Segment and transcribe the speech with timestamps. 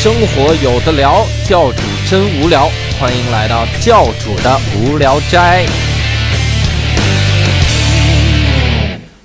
[0.00, 2.70] 生活有的聊，教主真无聊，
[3.00, 5.66] 欢迎来到教主的无聊斋。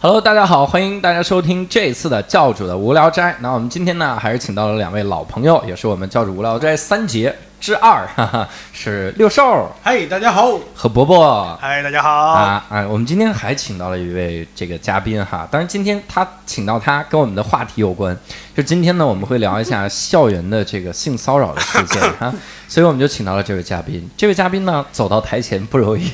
[0.02, 3.36] Hello，大家好，欢迎大家收听这次的教主的无聊斋。
[3.39, 10.60] 那我们今天呢，还是请到了两位老朋友，也是我们教主无聊斋三杰之二， 哈哈，是六兽嗨，大家好。
[10.74, 11.55] 和伯伯。
[11.62, 12.10] 嗨，大家好。
[12.10, 12.84] 啊哎！
[12.88, 18.18] 我们今天还请到了一位这个嘉宾哈，当然今天他请到他跟我们的话题有关，
[18.56, 22.32] 就今天呢我们会聊一下校园的这个性骚扰的事件哈，
[22.70, 24.07] 所以我们就请到了这位嘉宾。
[24.16, 26.11] 这位嘉宾呢走到台前不容易，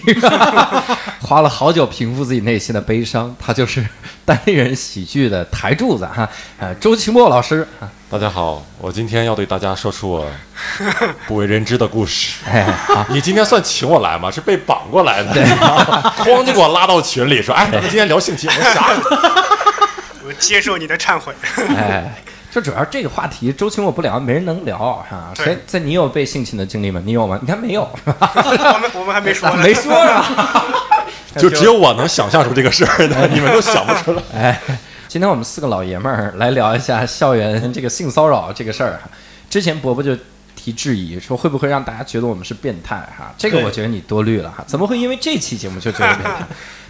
[1.22, 3.86] 花了好久平复自己内心的悲伤，他就是
[4.24, 10.26] 单立人喜剧的台柱子哈，呃，周奇墨老师啊，大家好，我今天要对大家说出我
[11.28, 12.38] 不为人知的故事。
[13.10, 14.32] 你今天算请我来吗？
[14.32, 15.34] 是被绑过来的，
[16.24, 19.59] 哐就给我拉到群里说：“哎，咱们今天聊性侵。”我说啥？
[20.30, 21.34] 我接受你的忏悔。
[21.76, 25.34] 哎，就主要这个话题，周奇墨不聊，没人能聊哈。
[25.36, 27.02] 对谁在你有被性侵的经历吗？
[27.04, 27.40] 你有吗？
[27.42, 30.66] 你看没有，我们我们还没说呢， 没说啊。
[31.36, 34.22] 就只有我能想象出这个事儿的，你们都想不出来。
[34.36, 34.62] 哎，
[35.08, 39.00] 今天我们四个老爷们儿来聊一下校园这个性骚扰这个事儿。
[39.50, 40.16] 之前伯伯就
[40.56, 43.34] 提质疑说，会不会让大家觉得我们是变态哈？
[43.36, 44.64] 这个我觉得你多虑了哈。
[44.68, 46.48] 怎么会因为这期节目就觉得变态？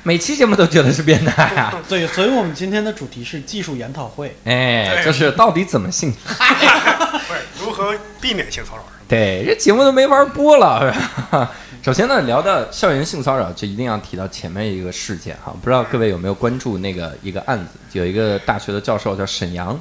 [0.10, 1.72] 每期节目都觉得是变态啊？
[1.88, 4.36] 对，所以我们今天的主题是技术研讨会。
[4.44, 6.12] 哎，就是到底怎么性？
[6.26, 8.82] 不是如何避免性骚扰？
[9.08, 10.92] 对，这节目都没法播了。
[10.92, 11.52] 是 吧
[11.84, 15.56] 首先呢，聊到校园性骚扰，就一定要提到前面一个事件哈。
[15.62, 17.78] 不知道各位有没有关注那个一个案子？
[17.92, 19.80] 有一个大学的教授叫沈阳，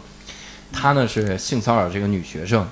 [0.71, 2.69] 他呢是性骚扰这个女学生。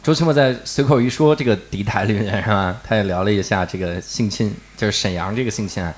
[0.00, 2.76] 周奇墨在随口一说这个敌台里面是吧？
[2.86, 5.92] 他也聊了一下这个性侵，就是沈阳这个性侵案。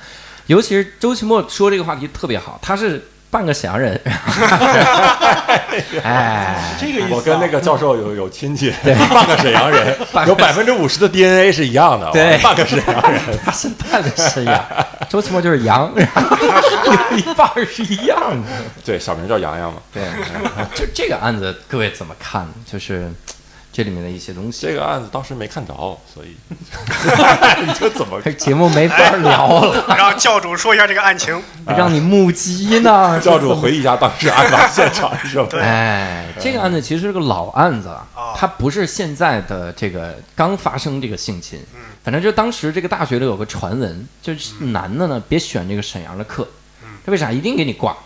[0.47, 3.99] 尤其是周奇墨说这个话题特别好，他是半个沈阳人，
[6.05, 7.09] 哎，这个意思、啊。
[7.13, 12.11] 我跟那个教授有有亲戚，对半个沈阳人有百分之五十的 DNA 是一样的。
[12.13, 13.21] 对半个沈阳人。
[13.43, 14.63] 他是半个沈阳，
[15.09, 16.37] 周奇墨就是羊，然后
[17.17, 18.49] 一半儿是一样的。
[18.85, 19.81] 对，小名叫洋洋嘛。
[19.95, 20.03] 对，
[20.75, 22.47] 就这个案子，各位怎么看？
[22.71, 23.11] 就是
[23.73, 25.75] 这里面的一些东西，这个案子当时没看着，
[26.13, 26.37] 所以。
[27.67, 28.21] 你就怎么？
[28.33, 31.43] 节目没法聊了， 让教主说一下这个案情。
[31.67, 33.19] 让你目击呢。
[33.21, 35.49] 教主回忆一下当时案发现场是吧？
[35.59, 41.59] 哎，这个案子其实是个老案子了哦，它不是现在的这个刚发生这个性侵，
[42.05, 46.47] 反正就当时这个大学里有个传闻，就是男的呢别选这个沈阳的课，
[47.07, 47.33] 这为啥？
[47.33, 47.97] 一定给你挂。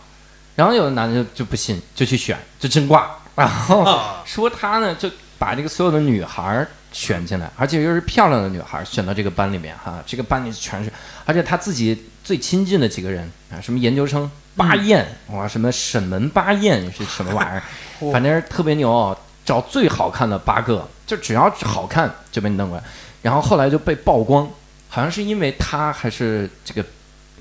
[0.55, 4.23] 然后有的男的就就不信，就去选，就真挂，然后啊。
[4.25, 10.91] 说他呢就把这个所有的女孩儿选进来，而且又是漂亮的女孩儿选到这个班里面哈，这个班里全是，
[11.25, 17.63] 而且他自己最亲近的几个人啊，什么研究生巴彦，哇，什么沈门巴彦是什么玩意儿，
[18.13, 22.85] 反正特别牛，找最好看的八个，就只要好看就被你弄过来，
[23.23, 24.49] 然后后来就被曝光，
[24.89, 26.83] 好像是因为他还是这个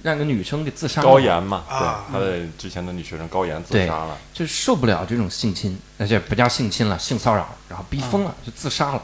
[0.05, 4.15] 让个女生给自杀了高岩嘛，对啊，他的之前的女学生高岩自杀了。
[4.31, 9.01] 就受不了这种性侵，而且不叫性侵了，性骚扰，然后逼疯了，就自杀了，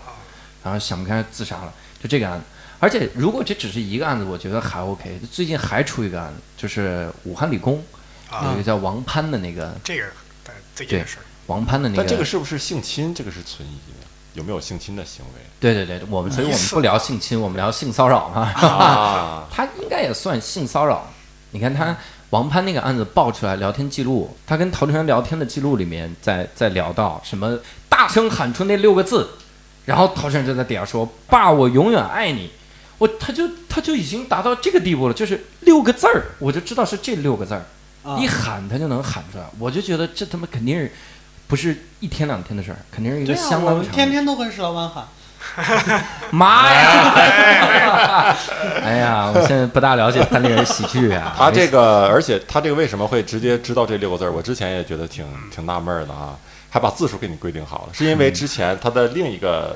[0.63, 2.45] 然后想不开自杀了，就这个案子。
[2.79, 5.19] 而且如果这只是一个案子，我觉得还 OK。
[5.31, 7.84] 最近还出一个案子，就是武汉理工
[8.29, 10.06] 啊有一个叫王攀的那个这个
[10.45, 13.11] 呃最近的事儿，王攀的那个，但这个是不是性侵？
[13.11, 18.42] 这个是存疑的，有没有性侵的行为对对对，我们所以我们不聊性侵，我们聊性骚扰嘛。
[18.42, 19.47] 啊？
[19.52, 21.08] 他应该也算性骚扰。
[21.52, 21.96] 你看他
[22.30, 27.59] 王攀那个案子爆出来聊天记录，他跟陶成元聊天的记录里面在在聊到什么
[27.90, 29.30] 大声喊出那六个字，
[29.86, 32.52] 然后陶成元就在底下说：“爸，我永远爱你。”
[32.97, 37.66] 我他就他就已经达到这个地步了，就是六个字儿，我就知道是这六个字儿，
[38.03, 39.44] 啊一喊他就能喊出来。
[39.58, 40.91] 我就觉得这他妈肯定是
[41.51, 45.06] 不是一天两天的事儿，肯定是一个相当长的我天天都跟石老板喊。
[46.31, 48.34] 妈呀！
[48.81, 51.34] 哎呀，我现在不大了解单立人喜剧啊。
[51.38, 54.31] 他这个，而且他这个为什么会直接知道这六个字儿？
[54.31, 56.37] 我之前也觉得挺挺纳闷儿的啊，
[56.70, 59.76] 还把字数给你规定好了，是因为之前他的另一个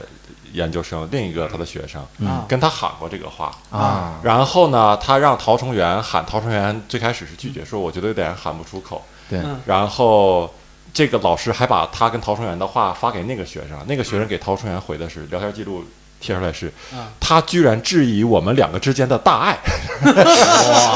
[0.54, 10.50] 研究生，另一个他的学生嗯跟他喊过这个话，啊，然后呢，他让陶成元喊，陶成元最开始是拒绝，说我觉得有点喊不出口，对，嗯然后。
[10.96, 15.84] 这个老师还把他跟陶成元的话发给那个学生，那个学生给陶成元回的是聊天记录
[16.22, 19.60] 贴出来是，啊他居然质疑我们两个之间的大爱，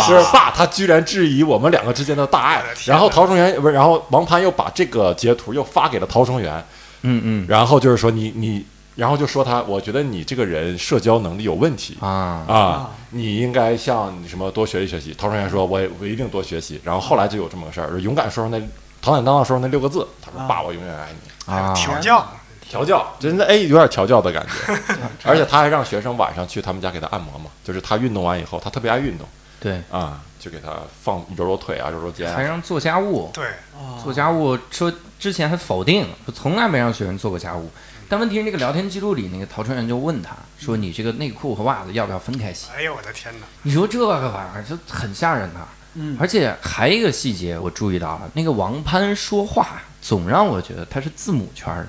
[0.08, 2.64] 是爸，他居然质疑我们两个之间的大爱。
[2.86, 6.64] 然后陶成元不是，然后王攀又把这个截图又发给了陶成元，
[7.02, 7.46] 嗯嗯。
[7.50, 11.98] 然后就是说你你，然后就说他，我觉得你这个人社交能力有问题。
[12.00, 12.08] 啊。
[12.48, 15.14] 啊，你应该向什么多学习学习。
[15.18, 16.80] 陶成元说，我也我一定多学习。
[16.86, 18.62] 然后后来就有这么个事儿，勇敢说出那
[19.02, 21.52] 坦坦当的时候那六个字，他说爸爸，我永远爱你。
[21.52, 21.74] 啊！
[21.74, 22.28] 调教，
[22.62, 24.78] 调教，真的哎，有点调教的感觉。
[25.24, 29.28] 而且他还让学生晚上去他们家给他按摩嘛，就是他运动完以后，他特别爱运动
[29.60, 32.36] 对，啊，就给他放揉揉腿啊，揉揉肩啊。
[32.36, 37.72] 还让做家务，对，啊做家务说之前还否定，说从来没让学生做过家务。
[38.08, 45.60] 但问题是那个聊天记录里，那个陶春元就问他说：“你这个内裤和袜子要不要分开洗哎呦我的天哪！？”你说这个玩意儿就很吓人呐、
[45.96, 51.86] 嗯，而且还有一个细节我注意到了，那个王攀说话总让我觉得他是字母圈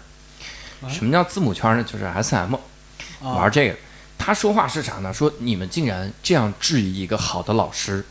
[0.89, 1.85] 什么叫字母圈儿呢？
[1.85, 3.77] 就是 S M 啊玩这个。
[4.17, 5.13] 他说话是啥呢？
[5.13, 8.05] 说你们竟然这样质疑一个好的老师。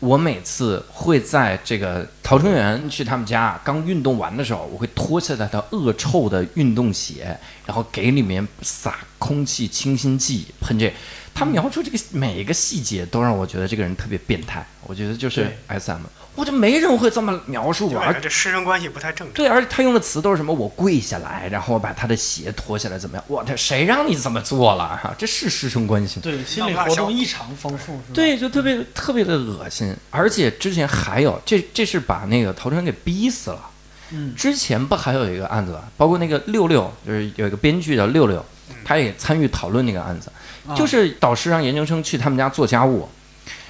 [0.00, 10.92] 我每次会在这个陶春元去他们家刚运动完的时候，我会脱下他的恶臭的运动鞋，然后给里面撒空气清新剂喷这。
[11.34, 14.64] 他描述这个每一个细节都让我觉得这个人特别变态。
[14.86, 16.02] 我觉得就是 S M，
[16.34, 19.34] 我就没人会这么描述我，而且这师生关系不太正常。
[19.34, 20.52] 对，而且他用的词都是什么？
[20.52, 23.24] 我跪下来，然后把他的鞋脱下来，怎么样？
[23.26, 25.00] 我这谁让你这么做了？
[25.02, 26.22] 哈，这是师生关系吗？
[26.22, 28.04] 对，心理活动异常丰富，是吧？
[28.12, 29.96] 对，就特别特别的恶心。
[30.10, 33.70] 而且之前还有，这这是把那个陶春给逼死了。
[34.10, 35.84] 嗯之前不还有一个案子吧？
[35.96, 38.44] 包括那个六六，就是有一个编剧叫六六，
[38.84, 40.32] 他也参与讨论那个案子，啊
[40.76, 43.08] 就是导师让研究生去他们家做家务，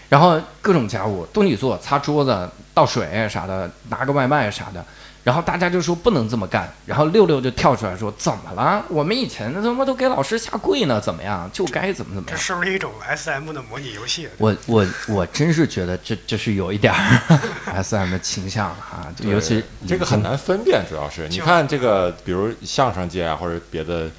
[0.08, 4.85] 然后各种家务都你做，擦桌子、倒水啥的，拿个外卖啥的。
[5.25, 8.85] 然后大家就说不能这么干，然后六六就跳出来说：“怎么了？
[8.91, 11.49] 我们以前他妈都给老师下跪呢，怎么样？
[11.50, 14.29] 就该怎么怎么样。”这是不是一种 S M 的模拟游戏？
[14.37, 17.41] 我我我真是觉得这这是有一点儿
[17.73, 24.11] S M 的倾向啊，就尤其这个很难分辨，主要是你看这个，比如相声界啊，或者别的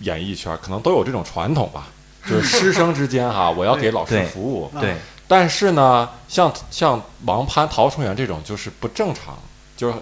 [0.00, 1.86] 演艺圈，可能都有这种传统吧，
[2.28, 4.70] 就是师生之间哈， 我要给老师服务。
[4.74, 9.38] 对对但是呢，像像王攀、陶崇元这种就是不正常，
[9.76, 9.94] 就是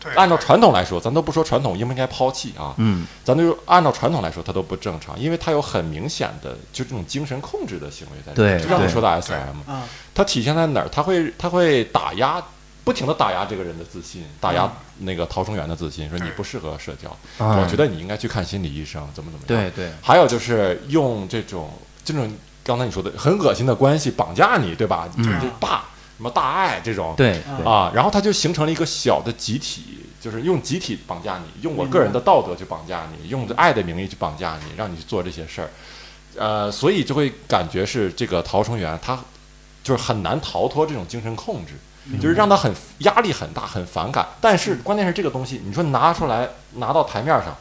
[0.00, 8.56] 对，按照传统来说，咱都不说传统应不应该抛弃啊，嗯咱就按照传统来说，他都不正常，因为他有很明显的就这种精神控制的行为在里面。
[8.56, 9.82] 对对就像你说的 S M，啊，
[10.14, 10.88] 它体现在哪儿？
[10.88, 12.40] 他会他会打压，
[12.88, 14.66] 不停的打压这个人的自信，打压
[15.00, 19.70] 那个陶崇元的自信，说你不适合社交，啊，我觉得你应该去看心理医生，怎么怎么样。
[19.70, 19.92] 对对。
[20.00, 21.70] 还有就是用这种
[22.02, 22.32] 这种
[22.64, 25.06] 刚才你说的很恶心的关系绑架你，对吧？
[25.16, 25.22] 嗯。
[25.22, 25.84] 就是大
[26.16, 27.66] 什么大爱这种，对啊对。
[27.70, 35.68] 啊，然后他就形成了一个小的集体，就是用集体绑架你，用我个人的道德去绑架你，用爱的名义去绑架你，让你去做这些事儿，
[36.38, 39.22] 呃，所以就会感觉是这个陶崇元他
[39.84, 41.74] 就是很难逃脱这种精神控制，
[42.16, 44.26] 就是让他很压力很大，很反感。
[44.40, 47.54] 但是关键是这个东西，你说拿出来拿到台面上，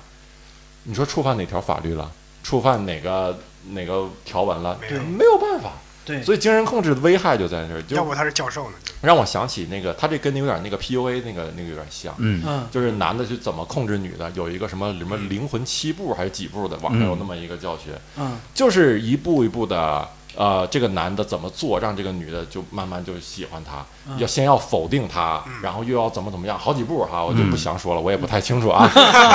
[0.84, 2.10] 你说触犯哪条法律了？
[2.44, 3.38] 触犯哪个
[3.72, 4.78] 哪个条文了？
[4.80, 5.72] 没有没有办法。
[6.06, 8.76] 对，所以精神控制的危害就在这儿，要不他是教授呢？
[9.02, 28.88] 让我想起那个，他这跟那有点那个 PUA 那个那个有点像，嗯嗯就是男的去怎么控制女的，有一个什么什么灵魂七步还是几步的，网上有那么一个教学，嗯就是一步一步的，呃，这个男的怎么做，让这个女的就慢慢就喜欢他，嗯要先要否定他，嗯然后又要怎么怎么样，好几步哈，我就嗯不详说了，我也不太清楚啊。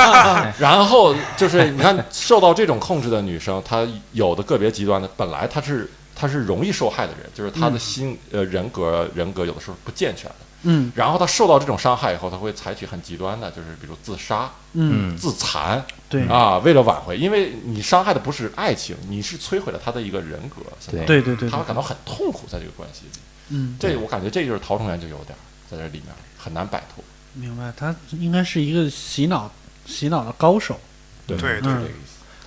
[0.59, 10.37] 然后就是你看，受到这种控制的女生，她有的个别极端的，本来她是她是容易受害的人，就是她的嗯心呃人格人格有的时候不健全的。
[10.63, 10.93] 嗯。
[10.95, 16.27] 然后他受到这种伤害以后，他会采取很极端的，就是比如自杀、嗯，嗯自残对。
[16.29, 21.05] 啊，为了挽回，因为你伤害的不是爱情，你是摧毁了他的一个人格，对。
[21.05, 23.03] 对对，他会感到很痛苦在这个关系。
[23.05, 23.11] 里。
[23.49, 26.07] 嗯，这我感觉这就是陶崇元就有点儿在这里面
[26.39, 27.05] 很难摆脱。
[27.35, 29.51] 明白，他应该是一个洗脑
[29.85, 30.79] 洗脑的高手，
[31.27, 31.73] 对对对。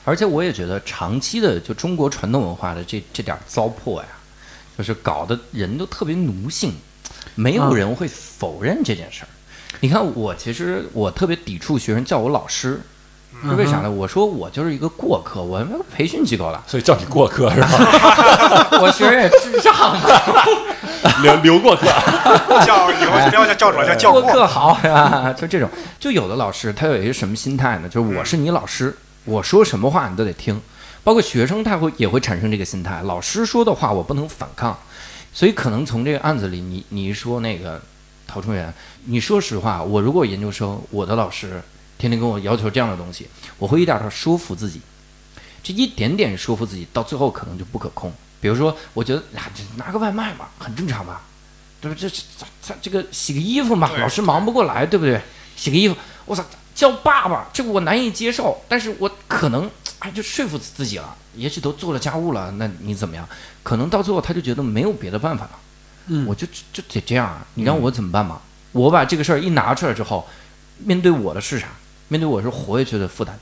[0.03, 4.07] 而且我也觉得长期的就中国传统文化的这这点儿糟粕呀，
[4.77, 6.73] 就是搞得人都特别奴性，
[7.35, 9.27] 没有啊人会否认这件事儿。
[9.81, 12.81] 你看我其实我特别抵触学生叫我老师，
[13.43, 13.91] 是为啥呢？
[13.91, 17.67] 我说我就是一个过客，我们培训机构的，所以叫你过客是吧？
[18.81, 19.75] 我学生也智障，
[21.21, 21.85] 留留过客。
[22.65, 24.31] 叫以后不要叫教主，叫教过过。
[24.31, 25.33] 客好是吧？
[25.37, 25.69] 就这种，
[25.99, 27.89] 就有的老师他有一个什么心态呢？
[27.89, 28.95] 就是我是你老师，
[29.25, 30.59] 我说什么话你都得听，
[31.03, 34.79] 包括学生他会也会产生这个心态，老师说的话我不能反抗，
[35.35, 37.81] 所以可能从这个案子里，你你说那个
[38.25, 38.73] 陶春元，
[39.03, 41.61] 你说实话，我如果研究生，我的老师
[41.97, 43.27] 天天跟我要求这样的东西，
[43.59, 44.79] 我会一点点说服自己，
[45.61, 48.13] 这一点点说服自己，到最后可能就不可控。
[48.39, 51.23] 比如说，我觉得啊，这拿个外卖嘛，很正常吧，
[51.81, 52.09] 对不对？
[52.09, 55.19] 这这这这个洗个衣服嘛，老师忙不过来，对不对？
[55.57, 59.69] 洗个衣服，我操，叫爸爸，这个我难以接受，但是我可能
[60.05, 63.27] 哎就说服自己了，也许都做了家务了，那你怎么样？
[63.63, 65.51] 可能到最后他就觉得没有别的办法了。
[66.05, 67.43] 嗯，我就就得这样啊！
[67.55, 68.39] 你让我怎么办嘛？
[68.71, 70.27] 我把这个事儿一拿出来之后，
[70.77, 71.69] 面对我的是啥？
[72.07, 73.35] 面对我是活下去的负担。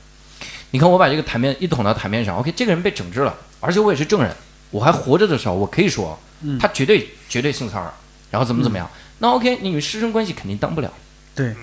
[0.70, 4.34] 你看我把这个台面一捅到台面上，OK，这个人被整治了，而且我也是证人，
[4.70, 7.92] 我还活着的时候，我可以说嗯他绝对绝对性骚扰，
[8.30, 8.88] 然后怎么怎么样。
[9.18, 10.90] 那 OK，你师生关系肯定当不了。
[11.34, 11.54] 对，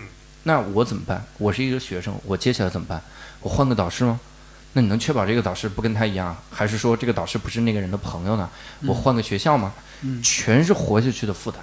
[0.44, 1.26] 那我怎么办？
[1.40, 3.02] 我是一个学生，我接下来怎么办？
[3.40, 4.20] 我换个导师吗？
[4.74, 8.50] 那你能确保这个导师不跟他一样，还是说这个导师不是那个人的朋友呢？
[8.86, 9.74] 我换个学校吗？
[10.04, 11.62] 嗯全是活下去的负担。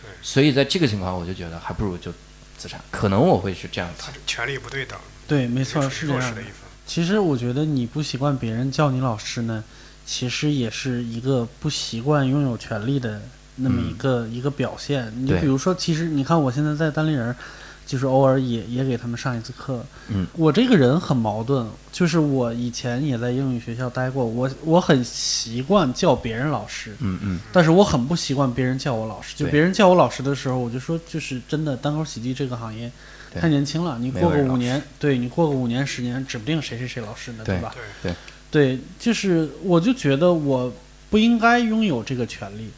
[0.00, 2.12] 对所以在这个情况，我就觉得还不如就
[2.56, 2.80] 资产。
[2.90, 6.34] 可能我会是这样子权力不对等，对，没错，是这样。
[6.86, 9.64] 其实我觉得你不习惯别人叫你老师呢，
[10.04, 13.22] 其实也是一个不习惯拥有权利的
[13.56, 15.12] 那么一个、一个表现。
[15.16, 17.36] 你对比如说，其实你看我现在在单立人儿，
[17.90, 19.84] 就是偶尔也也给他们上一次课。
[20.06, 29.34] 嗯，我这个人很矛盾，就是我以前也在英语学校待过，我我很习惯叫别人老师，嗯嗯，但是我很不习惯别人叫我老师。
[29.36, 32.88] 就别人叫我老师的时候，我就说，就是真的单口喜剧这个行业
[33.34, 37.74] 太年轻了，你过个五年，对你过个五年十年，指不定谁是谁老师呢，对吧？
[38.00, 38.14] 对，
[38.52, 40.72] 对，就是我就觉得我
[41.10, 42.70] 不应该拥有这个权利。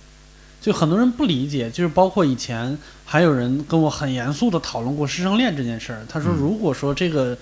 [0.63, 6.07] 就很多人不理解，就是包括以前还有人跟我很严肃的讨论过师生恋这件事儿。
[6.09, 7.37] 他说，嗯如果说这个，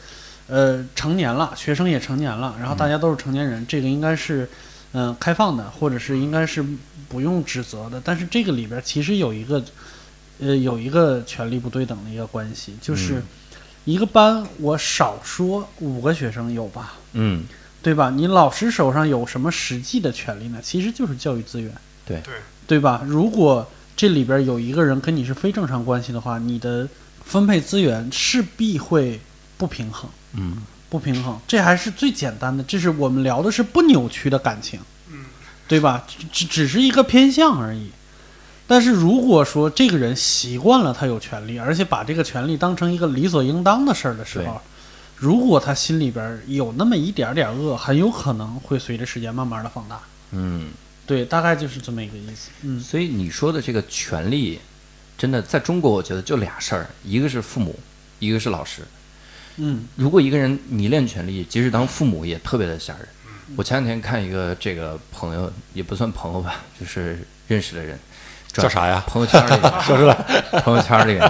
[0.49, 4.49] 呃，成年了，学生也成年了，然后大家都是成年人，这个应该是，
[4.93, 6.65] 嗯、开放的，或者是应该是
[7.11, 8.01] 不用指责的。
[8.03, 9.63] 但是这个里边其实有一个，
[10.41, 13.23] 呃，有一个权利不对等的一个关系，就是嗯
[13.85, 17.45] 一个班我少说五个学生有吧，嗯，
[17.83, 18.11] 对吧？
[18.11, 20.59] 你老师手上有什么实际的权利呢？
[20.63, 21.71] 其实就是教育资源，
[22.07, 22.35] 对对
[22.71, 23.03] 对吧？
[23.05, 26.89] 如果这里边有一个人跟你是非正常关系的话，你的
[27.25, 29.21] 分配资源势必会
[29.59, 30.59] 不平衡，嗯，
[30.89, 31.37] 不平衡。
[31.49, 34.79] 这还是最简单的，这是我们聊的是不扭曲的感情，
[35.11, 35.25] 嗯，
[35.67, 36.07] 对吧？
[36.07, 37.91] 只只只是一个偏向而已。
[38.69, 44.61] 但是如果说这个人习惯了他有权利，而且把这个权利当成一个理所应当的事儿的时候，
[45.17, 50.01] 如果他心里边儿有那么一点点恶，很有可能会随着时间慢慢的放大。
[50.31, 50.69] 嗯，
[51.11, 52.51] 对，大概就是这么一个意思。
[52.63, 54.61] 嗯所以你说的这个权利，
[55.19, 57.77] 真的在中国，我觉得就俩事儿，一个是父母，
[58.21, 58.83] 一个是老师。
[59.57, 63.09] 嗯如果一个人迷恋权利，即使当父母也特别的吓人。
[63.57, 67.99] 我前两天看一个这个朋友，也不算朋友吧，就是认识的人，转
[68.53, 69.03] 叫啥呀？
[69.07, 70.15] 朋友圈里 说出来，
[70.63, 71.21] 朋友圈里，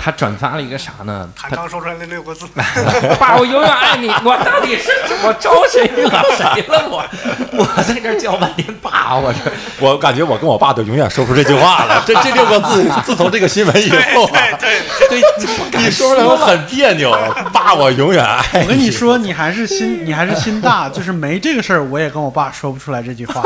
[0.00, 1.28] 他转发了一个啥呢？
[1.34, 2.46] 他他刚说出来那六个字，
[3.18, 4.08] 爸，我永远爱你。
[4.24, 4.90] 我到底是
[5.22, 6.88] 我招谁惹谁了？
[6.88, 7.08] 我
[7.52, 9.38] 我在这叫半天爸，我这
[9.80, 12.02] 我感觉我跟我爸都永远说不出这句话了。
[12.06, 17.10] 这这六个字， 自从这个新闻以后啊，对对，你说出来我很别扭。
[17.52, 23.42] 爸，我永远爱我跟你说，你还是心， 你还是心大，就是没这个事儿，我也跟我爸说不出来这句话。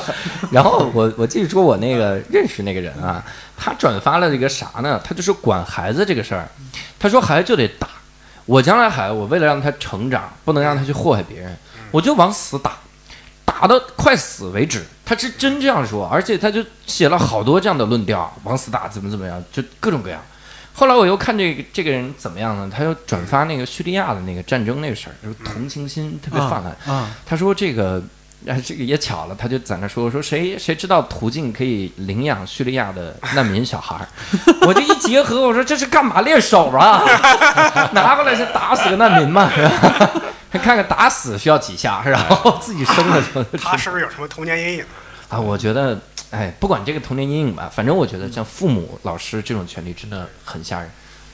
[0.52, 3.22] 然后我我继续说我那个认识那个人啊，
[3.56, 5.00] 他转发了这个啥呢？
[5.02, 6.48] 他就是管孩子这个事儿，
[6.98, 7.88] 他说孩子就得打，
[8.46, 11.56] 我将来孩子，我为了让他成长，不能让他去祸害别人，
[11.90, 12.72] 我就往死打，
[13.44, 14.84] 打到快死为止。
[15.08, 20.20] 他是真这样说，而且他就写了好多这样的论调，往死打怎么怎么样，就各种各样。
[20.74, 22.70] 后来我又看这个这个人怎么样呢？
[22.70, 26.94] 他又转发那个叙利亚的那个战争那个事儿，就是同情心特别泛滥。
[26.94, 28.02] 啊，他说这个，
[28.46, 34.06] 啊，这个也巧了，他就在那说说谁谁知道途径可以领养叙利亚的难民小孩儿，
[34.68, 37.02] 我就一结合，我说这是干嘛练手啊？
[37.92, 39.50] 拿过来是打死个难民嘛？
[40.58, 44.84] 看看打死需要几下，然后自己生了 就他是不是有什么童年阴影？
[45.28, 46.00] 啊，我觉得，
[46.30, 50.90] 哎，不管这个童年阴影吧，反正我觉得像父母、老师这种权利真的很吓人。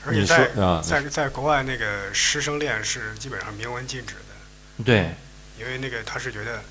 [0.07, 0.49] 而且在
[0.83, 5.15] 在在国外，那个师生恋是基本上明文禁止的，对，
[5.57, 6.61] 因为那个他是觉得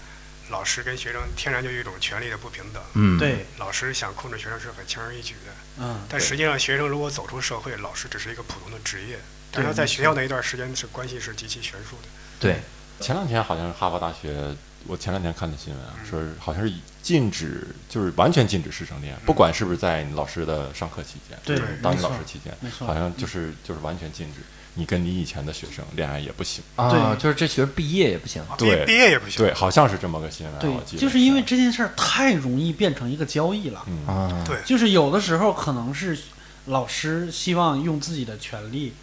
[0.50, 5.50] 老师跟学生天然就有一种权利的不平等，嗯，对，老师想控制学生是很轻而易举的。
[5.78, 9.18] 嗯，但实际上，学生如果走出社会，老师只是一个普通的职业，
[9.50, 12.08] 但是他在学校那一段时间是关系是极其悬殊的。
[12.38, 12.60] 对，
[13.00, 14.54] 前两天好像是哈佛大学，
[14.86, 24.40] 我前两天看的新闻啊，说是好像是禁止，就是完全禁止师生恋，不管是不是在你老师的上课期间，对对当你老师期间，好像就是就是完全禁止，
[24.74, 26.62] 你跟你以前的学生恋爱也不行。
[26.76, 27.16] 啊，对。
[27.22, 28.42] 就是这学生毕业也不行。
[28.58, 29.44] 对毕业也不行。
[29.44, 31.02] 对，好像是这么个新闻，对我记，得。
[31.02, 33.84] 就是因为这件事儿太容易变成一个交易了。
[33.86, 34.58] 嗯，啊，对。
[34.64, 36.18] 就是有的时候可能是
[36.66, 38.94] 老师希望用自己的权利，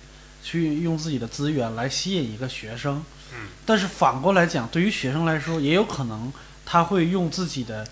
[0.44, 6.34] 去用自己的资源来吸引一个学生，嗯，但是反过来讲，对于学生来说，也有可能
[6.66, 7.88] 他会用自己的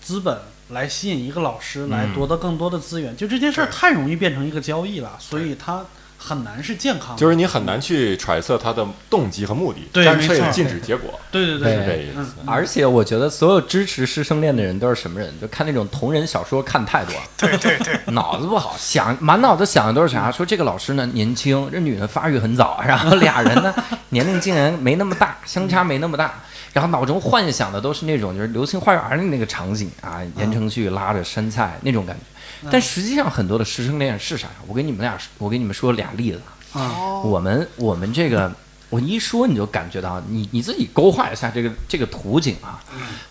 [0.00, 2.14] 资本来吸引一个老师，来嗯。
[2.14, 3.16] 夺得更多的资源。
[3.16, 5.84] 就这件事儿太容易变成一个交易了，所以他
[6.18, 7.16] 很难是健康的。
[7.16, 12.34] 就是你很难去揣测他的动机和目的，对没错干脆禁止结果，对对对是这，意思。
[12.44, 15.32] 而且我觉得所有支持师生恋的人都是什么人？
[15.40, 20.30] 就看那种同人小说看太多 了，对对对，脑子不好，想满脑子想的都是啥？
[20.30, 23.72] 说这个老师呢年轻，这女的发育很早，然后俩人呢
[24.10, 32.22] 年龄竟然没那么大，相差没那么大，然后脑中幻想的都是那种就是《流星花园》的那个场景啊，言承旭拉着杉菜那种感觉。
[32.70, 34.48] 但实际上很多的师生恋是啥？
[34.66, 36.40] 我给你们俩，我给你们说俩例子。
[36.72, 36.92] 啊，
[37.24, 38.52] 我们我们这个，
[38.90, 42.78] 我一说你就感觉到，你你自己勾画一下这个这个图景啊。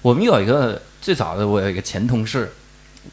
[0.02, 2.52] 我们有一个最早的，我有一个前同事，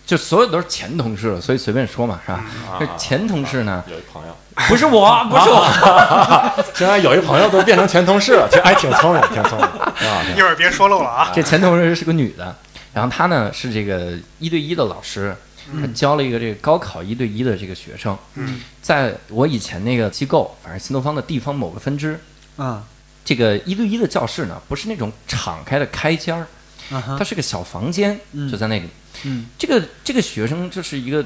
[0.06, 2.42] 就所有都是前同事了，所以随便说嘛，是吧？
[2.70, 4.34] 啊这前同事呢，有一朋友，
[4.68, 9.92] 不是我，不是我， 现在有一朋友都变成前同事了，其实还挺聪明，挺聪明啊。
[10.34, 11.30] 一会儿别说漏了啊。
[11.34, 12.56] 这前同事是个女的，
[12.94, 15.36] 然后她呢是这个一对一的老师，
[15.72, 22.20] 她教了一个这个高考一对一的这个学生，嗯，在我以前那个机构，反正新东方的地方某个分支，
[22.56, 22.84] 啊。
[23.24, 26.46] 这个一对一的教室呢，不是那种敞开的开间儿，
[26.90, 28.50] 它，是个小房间，嗯。
[28.50, 28.86] 就在那里。
[29.22, 29.46] 嗯。
[29.56, 31.24] 这个这个学生就是一个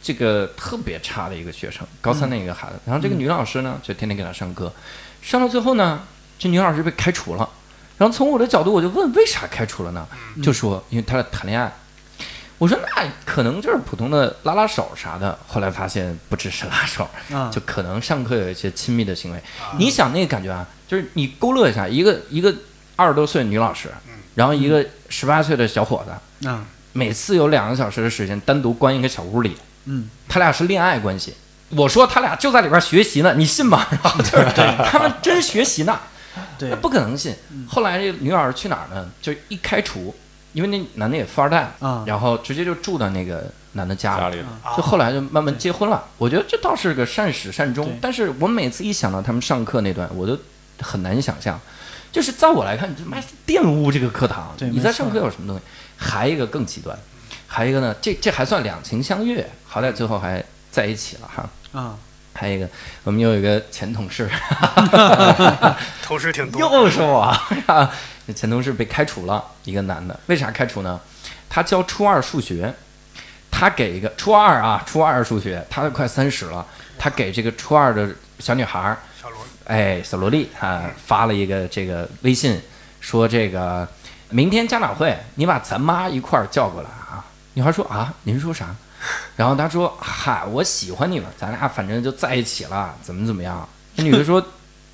[0.00, 2.74] 这个特别差的一个学生，高三的一个孩子。
[2.86, 4.72] 然后这个女老师呢，就天天给他上课，
[5.20, 6.00] 上到最后呢，
[6.38, 7.50] 这女老师被开除了。
[7.98, 10.06] 然后从我的角度，我就问为啥开除了呢？
[10.40, 11.74] 就说因为他俩谈恋爱。
[12.60, 15.38] 我说那可能就是普通的拉拉手啥的。
[15.48, 19.42] 后来发现不只是拉手，啊，就可能上课有一些亲密的行为。
[19.78, 22.54] 你想那个感觉啊，就是你勾勒一下，一个一个
[22.96, 23.88] 二十多岁女老师，
[24.34, 31.34] 然后一个十八岁的小伙子，嗯每次有两个小时的时间单独关一个小屋里，嗯他俩是恋爱关系。
[31.70, 33.86] 我说他俩就在里边学习呢，你信吗？
[33.90, 34.44] 然后就是
[34.84, 35.98] 他们真学习呢，
[36.58, 37.34] 对不可能信。
[37.68, 39.08] 后来这个女老师去哪儿呢？
[39.22, 40.12] 就一开除，
[40.52, 44.20] 因为那男的也富二代，啊然后直接就住到那个男的家里。
[44.20, 46.04] 家里啊就后来就慢慢结婚了。
[46.18, 50.38] 我觉得这倒是个善始善终，但是我每次一想到他们上课那段，我都
[50.80, 51.58] 很难想象。
[52.12, 53.16] 就是在我来看，你他妈
[53.46, 54.52] 玷污这个课堂。
[54.58, 55.62] 你在上课有什么东西？
[55.96, 56.98] 还一个更极端，
[57.46, 60.42] 还一个呢，这这还算两情相悦，好歹最后还
[60.72, 61.48] 在一起了哈。
[61.72, 61.94] 啊
[62.32, 62.68] 还有一个，
[63.04, 64.30] 我们又有一个前同事，
[66.02, 66.60] 同事挺多。
[66.60, 67.20] 又是我，
[67.66, 67.92] 啊
[68.34, 71.00] 前同事被开除了，一个男的，为啥开除呢？
[71.48, 72.72] 他教初二数学，
[73.50, 76.64] 他给一个初二啊，初二数学，他都快三十了，
[76.98, 82.60] 他给这个初二的小女孩儿，小罗，哎，小萝莉啊，发了一个这个微信，
[83.00, 83.88] 说这个
[84.28, 87.24] 明天家长会，你把咱妈一块儿叫过来啊。
[87.54, 88.74] 女孩说啊，您说啥？
[89.34, 93.68] 然后他说嗨，我喜欢你了，咱俩反正就在一起了，怎么怎么样？
[93.96, 94.40] 那女的说，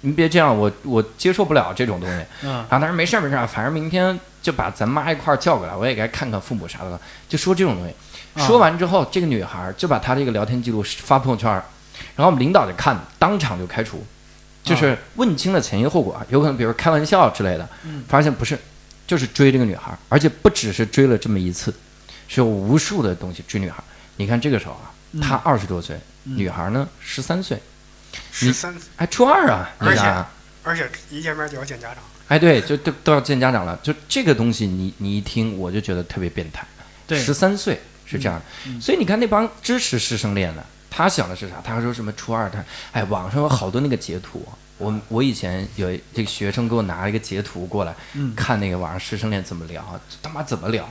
[0.07, 2.25] 您别这样，我我接受不了这种东西。
[2.45, 7.93] 嗯然后他说没事儿没事儿，反正明天就把咱妈一块儿叫过来，我也该看看父母啥的，就说这种东西。
[8.41, 11.65] 啊说完之后，这个女孩就把她这个聊天记录发朋友圈儿，
[12.15, 14.07] 然后我们领导就看，当场就开除，
[14.63, 18.57] 就是问清了前因后果，有可能比如开玩笑之类的，嗯发现不是，
[19.09, 21.75] 就是追这个女孩，而且不只是追了这么一次，
[22.29, 23.83] 是有无数的东西追女孩。
[24.17, 27.59] 你看这个时候啊，嗯他二十多岁，嗯女孩呢十三岁，
[28.39, 30.25] 十三，哎，初二啊，你而且。
[30.63, 31.99] 而且一见面就要见家长。
[32.27, 33.79] 哎，对，就都都要见家长了。
[33.85, 36.67] 就这个东西你，你一听我就觉得特别变态。
[37.07, 41.55] 对十三岁是这样的，嗯嗯所以你看那帮支持师生恋的，他想的是啥？
[41.63, 44.45] 他说什么初二他，哎，网上有好多那个截图。
[44.79, 50.87] 我我以前有这个学生给我拿了一个截图过来，嗯看那个网上师生恋怎么聊，他妈怎么聊？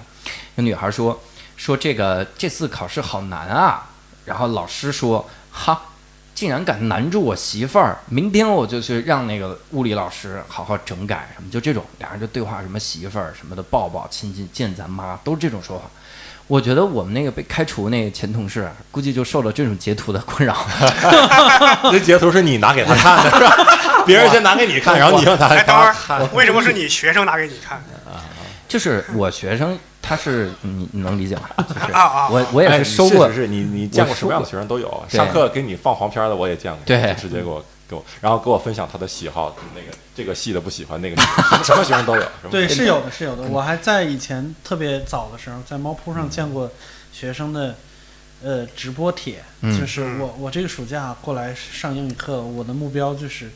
[0.55, 1.21] 那女孩说
[1.57, 3.89] 说这个这次考试好难啊，
[4.23, 5.89] 然后老师说哈。
[6.35, 15.85] 竟然敢难住我媳妇儿，明天我就去让那个物理老师好好整改什么，就这种，俩人就对话什么媳妇儿什么的，抱抱亲亲见咱妈，都是这种说法。
[16.47, 20.55] 我觉得我们那个被开除那个前同事啊，估计就受了这种截图的困扰。
[21.91, 24.03] 这截图是你拿给他看的，是吧？
[24.05, 26.17] 别人先拿给你看，然后你又拿给哎，等会他看。
[26.19, 27.81] 儿，为什么是你学生拿给你看？
[28.67, 31.49] 就是我学生， 他是你你能理解吗？
[31.67, 37.01] 就是啊啊我我也哎是收过是是是你你见过什么样的学生都有，上课给你放黄片的我也见过，对。
[37.15, 43.43] 就直接给我给我，然后给我分享他的喜好，那个这个系的不喜欢，那个什么 什么学生都有，是吧对，是有的，是有的。
[43.43, 46.69] 我还在以前特别早的时候，在猫扑上见过
[47.11, 47.75] 学生的
[48.43, 49.79] 呃直播帖，嗯。
[49.79, 53.51] 就是我我这个暑假过来上英语课，我的目标就是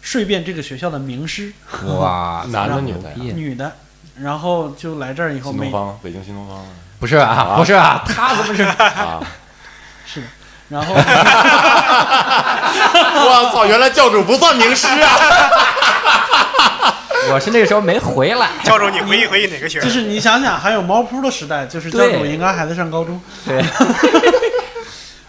[0.00, 1.52] 睡遍这个学校的名师，
[1.98, 3.76] 哇， 男的女的女的，
[4.20, 6.64] 然后就来这儿以后每新东方，北京新东方
[7.00, 8.62] 不是啊，不是啊，他怎么是？
[8.62, 9.20] 啊！
[10.06, 10.26] 是的，
[10.68, 10.94] 然后
[13.26, 15.18] 我操，原来教主不算名师啊！
[17.32, 18.48] 我是那个时候没回来。
[18.62, 19.88] 教主，你回忆回忆哪个学生？
[19.88, 23.62] 就是你想想，还有猫扑的时代，就是教主应该还在上高中，对，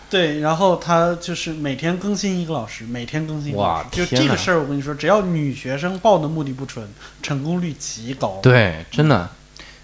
[0.09, 3.89] 对，然后他就是每天更新一个老师，每天更新一个老师。
[3.91, 6.87] 就这个事儿，我跟你说，只要女学生报的目的不纯，
[7.21, 8.39] 成功率极高。
[8.41, 9.29] 对，真的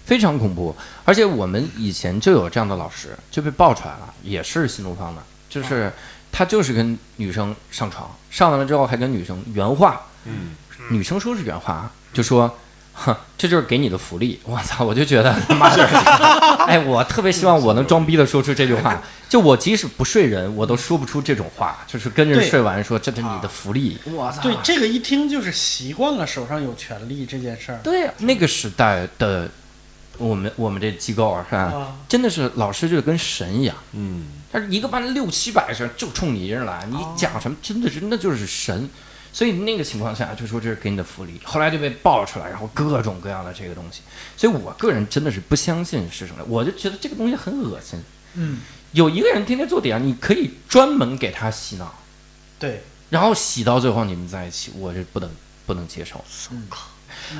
[0.04, 0.74] 非常恐怖。
[1.04, 5.92] 而且我们以前就有这样的老师，就被爆出来了，也是新东方的，就是
[6.30, 10.54] 他就是跟女生上床，上完了之后还跟女生原话，嗯，
[10.90, 12.58] 女生说是原话啊，就说。
[12.94, 14.38] 哼，这就是给你的福利！
[14.44, 15.82] 我操，我就觉得他妈的，
[16.68, 19.02] 哎，我特别希望我能装逼的说出这句话。
[19.32, 23.96] 就我即使不睡人，我都说不出这种话，就是跟人睡完说这是你的福利。
[24.04, 27.80] 我操，对，这个一听就是习惯了手上有权利这件事儿。
[27.82, 29.50] 对呀，那个时代的
[30.18, 31.62] 我们我们这机构啊，是吧？
[31.62, 38.86] 啊，真的是老师就跟神一样，嗯，他是一个班六七百人就冲你一人来，你讲什么真的是那就是神。
[39.32, 44.02] 所以那个情况下就说这是给你的福利，后来就被爆出来，然后各种各样的这个东西。
[44.36, 47.98] 所以我个人真的是不相信是什么，我就觉得这个东西很恶心。
[48.34, 48.58] 嗯，
[48.92, 51.94] 有一个人天天做点，你可以专门给他洗脑，
[52.58, 55.30] 对，然后洗到最后你们在一起，我是不能
[55.66, 56.24] 不能接受。
[56.50, 56.68] 嗯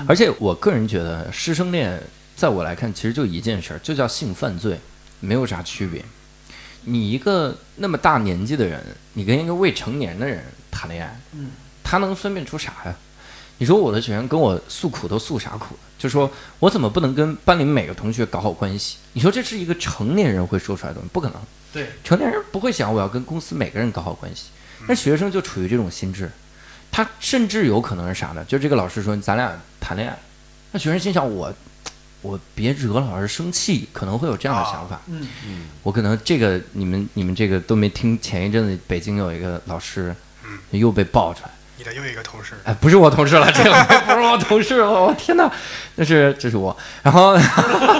[0.06, 2.00] 而且我个人觉得师生恋，
[2.36, 4.78] 在我来看，其实就一件事儿，就叫性犯罪，
[5.20, 6.04] 没有啥区别。
[6.84, 8.84] 你一个那么大年纪的人，
[9.14, 11.50] 你跟一个未成年的人谈恋爱，嗯，
[11.82, 12.94] 他能分辨出啥呀？
[13.58, 15.76] 你说我的学员跟我诉苦都诉啥苦？
[15.98, 18.96] 就说我怎么不能跟班里每个同学搞好关系？
[19.12, 21.40] 你说这是一个成年人会说出来的东西，不可能。
[21.72, 24.46] 对，成年人不会想我要跟公司每个人搞好关系，
[24.88, 26.28] 那学生就处于这种心智，
[26.90, 28.44] 他甚至有可能是啥呢？
[28.46, 30.18] 就这个老师说咱俩谈恋爱，
[30.72, 31.54] 那学生心想我
[32.20, 35.00] 我别惹老师生气，可能会有这样的想法。
[35.06, 35.28] 嗯
[35.84, 40.14] 我可能这个你们你们这个都没听，前一阵子北京有一个老师
[40.72, 41.50] 又被爆出来。
[41.82, 43.72] 你的又一个同事，哎，不是我同事了，这个
[44.06, 45.50] 不是我同事了，我天哪，
[45.96, 47.36] 那是这是我，然后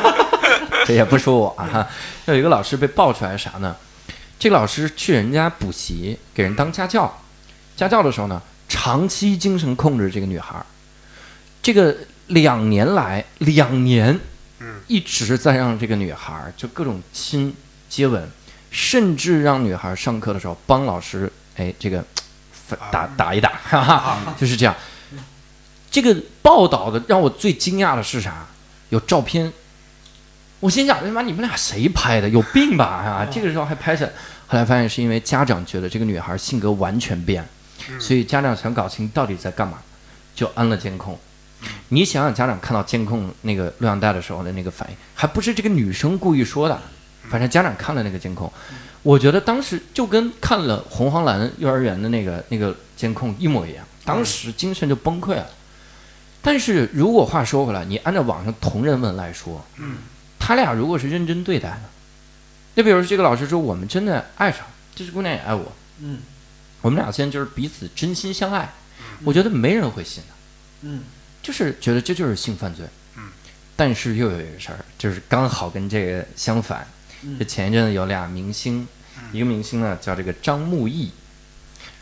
[0.87, 1.85] 这也不是我啊，
[2.27, 3.75] 有一个老师被爆出来啥呢？
[4.39, 7.13] 这个老师去人家补习，给人当家教，
[7.75, 10.65] 家教的时候呢，长期精神控制这个女孩儿，
[11.61, 11.93] 这个
[12.29, 14.17] 两年来两年
[14.61, 17.53] 嗯，一直在让这个女孩儿就各种亲
[17.89, 18.31] 接吻，
[18.71, 22.05] 甚至让女孩儿上课的时候帮老师哎这个
[22.91, 24.75] 打打一打，哈哈，就是这样。
[25.91, 28.47] 这个报道的让我最惊讶的是啥？
[28.89, 29.53] 有照片。
[30.61, 32.29] 我心想，他妈你们俩谁拍的？
[32.29, 32.85] 有病吧？
[32.85, 34.13] 啊，这个时候还拍下来。
[34.47, 37.47] 后来发现是因为家长觉得这个女孩性格完全变，
[37.99, 39.79] 所以家长想搞清到底在干嘛，
[40.35, 41.19] 就安了监控。
[41.89, 46.79] 你想想，家长看到监控那个录像带的时候的那个反应，还不是这个女生故意说的，
[47.29, 48.53] 反正家长看了那个监控，
[49.03, 55.51] 我觉得当时就跟看了红黄蓝幼儿园的那个那个监控一模一样，当时精神就崩溃了。
[56.41, 59.97] 但是如果话说回来，你按照网上同人文来说，嗯，
[60.39, 61.83] 他俩如果是认真对待的，
[62.77, 64.61] 就比如说这个老师说我们真的爱上，
[64.95, 66.19] 这姑娘也爱我，嗯
[66.81, 68.73] 我们俩现在就是彼此真心相爱，
[69.25, 70.35] 我觉得没人会信的。
[70.83, 71.03] 嗯
[71.43, 72.87] 就是觉得这就是性犯罪。
[73.17, 73.31] 嗯，
[73.75, 76.87] 但是又有一个事儿，就是刚好跟这个相反。
[77.23, 78.87] 嗯就前一阵子有俩明星，
[79.33, 81.11] 一个明星呢叫这个张木易，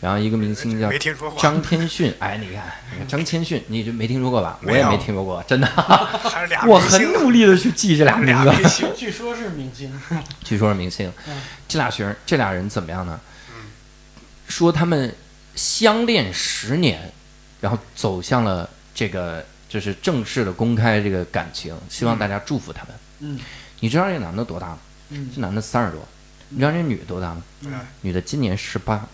[0.00, 0.90] 然后一个明星叫
[1.38, 2.14] 张天迅。
[2.18, 4.58] 哎，你看，你看张天迅，你就没听说过吧？
[4.62, 5.66] 我也没听说过，真的。
[5.66, 9.92] 还是 俩我很努力的去记这俩名字，俩明星， 据说是明星，
[10.42, 11.42] 据说是明星嗯。
[11.68, 13.70] 这俩学生，这俩人怎么样呢嗯？
[14.48, 15.14] 说他们
[15.54, 17.12] 相恋十年，
[17.60, 22.94] 然后走向了这个就是正式的公开这个感情，希望大家祝福他们。
[23.20, 23.38] 嗯
[23.82, 24.78] 你知道这个男的多大吗？
[25.10, 26.00] 嗯这男的三十多，
[26.48, 27.42] 你知道这女的多大吗？
[27.62, 29.06] 嗯女的今年十八，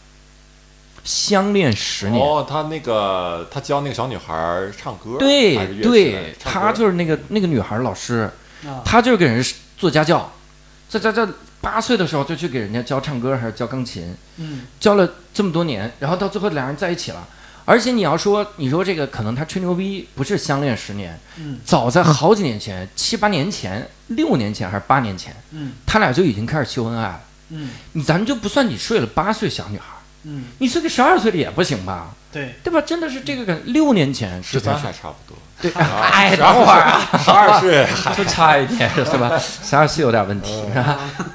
[1.03, 2.23] 相恋十年。
[2.23, 8.31] 哦，他那个他教那个小女孩唱歌，对对来，唱她就是那个那个女孩老师，
[8.65, 9.45] 啊，她就是给人
[9.77, 10.33] 做家教，
[10.89, 11.27] 在在在
[11.61, 17.27] 八岁的时候就去给人家教唱歌还是教钢琴，嗯教了这么多年，然后到最后两人在一起了。
[17.67, 21.59] 而且你要说，你说这个可能他吹牛逼，不是相恋十年，嗯。
[21.65, 25.73] 早在好几年前，七八年前、六年前还是八年前，嗯。
[25.85, 27.21] 他俩就已经开始秀恩爱了。
[27.51, 27.69] 嗯。
[27.93, 29.85] 你咱就不算你睡了八岁小女孩，
[30.23, 32.11] 嗯，你睡个十二岁的也不行吧？
[32.33, 32.81] 对，对吧？
[32.81, 37.87] 真的是这个感，六年前十三这才是还差不多，对，啊哎，等会儿啊，十二岁。
[38.17, 39.39] 就差一点是吧？
[39.39, 40.63] 十二岁有点问题，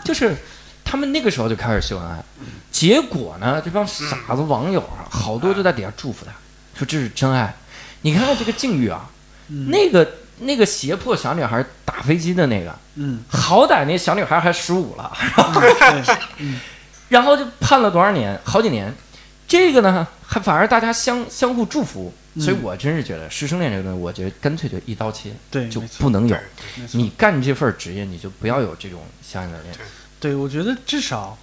[0.05, 0.35] 就是
[0.83, 2.23] 他们那个时候就开始秀恩爱，
[2.71, 6.31] 结果呢，这帮傻子网友啊，好多就在底下祝福他，
[6.77, 7.53] 说这是真爱。
[8.01, 9.09] 你看看这个境遇啊，
[9.49, 15.11] 嗯那个那个胁迫小女孩打飞机的那个，嗯好歹那小女孩还十五了，
[15.53, 16.15] 对，
[17.09, 18.39] 然后就判了多少年？
[18.43, 18.93] 好几年。
[19.47, 26.37] 这个呢，还反而大家相相互祝福，嗯所以我真是觉得师生恋这个东西，我觉得干脆就一刀切，对，就不能有
[26.93, 29.75] 你干这份职业，你就不要有这种相应的恋。
[30.21, 31.37] 对，我觉得至少，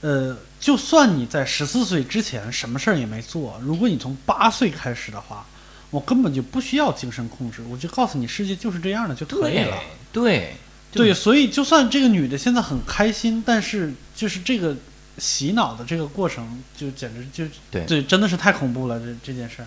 [0.00, 5.46] 呃，就算你在十四岁之前什么事儿也没做，如果你从八岁开始的话，
[5.90, 9.76] 我根本就不需要精神控制，我就告诉你世界就是这样的就可以了。
[10.12, 10.54] 对
[10.92, 14.76] 对，所以就算这个女的现在很开心，但是就是这个
[15.18, 19.66] 洗脑的这个过程，就简直就对对，真的是太恐怖了，这这件事儿。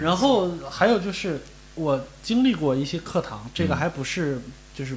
[0.00, 1.42] 然后还有就是，
[1.74, 4.40] 我经历过一些课堂，这个嗯还不是
[4.74, 4.96] 就是，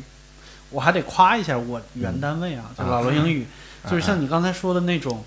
[0.70, 5.24] 我还得夸一下我原单位啊，就老罗英语， 啊就是像你刚才说的那种，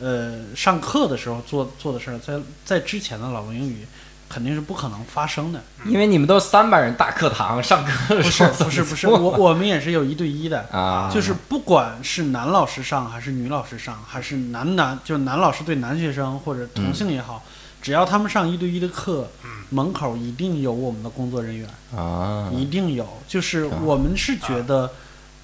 [0.00, 3.86] 呃，上课的时候做做的事儿，在在之前的老文英语
[4.28, 5.60] 肯定是不可能发生的。
[5.84, 10.66] 因为你们都三百人大课堂上课的不时候是不是不是，我我们也是有一对一的。
[10.72, 17.44] 啊，就是不管是男老师上还是女老师上，还是男男就男老师对男学生或者同性也好，
[17.82, 19.28] 只要他们上一对一的课，
[19.70, 23.06] 门口一定有我们的工作人员，啊，一定有。
[23.28, 24.90] 就是我们是觉得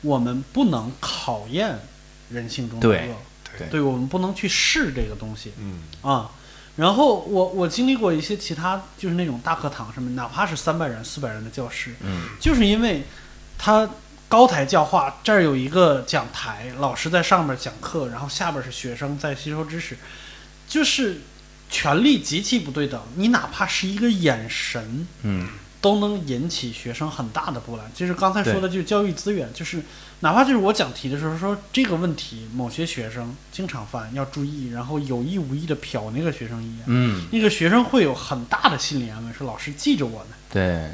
[0.01, 1.79] 我们不能考验
[2.31, 3.17] 人性中的对恶，
[3.59, 6.31] 对对我们不能去试这个东西嗯啊。
[6.77, 13.03] 然后我我经历过一些其他就是那种大课堂什么，哪怕是三百人、四百人的教室，嗯就是因为
[13.59, 13.91] 他
[14.29, 19.97] 高台教化，这儿有一个讲台，老师在上面讲课，然后下边是学生在吸收知识，
[20.69, 21.23] 就是
[21.69, 23.01] 权力极其不对等。
[23.17, 25.49] 你哪怕是一个眼神，嗯
[25.81, 27.91] 都能引起学生很大的波澜。
[27.93, 29.83] 就是刚才说的，就是教育资源，就是
[30.21, 40.31] 哪怕就是我讲题的时候说这个问题，某些学生经常犯，要注意，然后有意无意的瞟那个学生一眼，嗯，那个学生会有很大的心理安慰，说老师记着我呢。
[40.51, 40.91] 对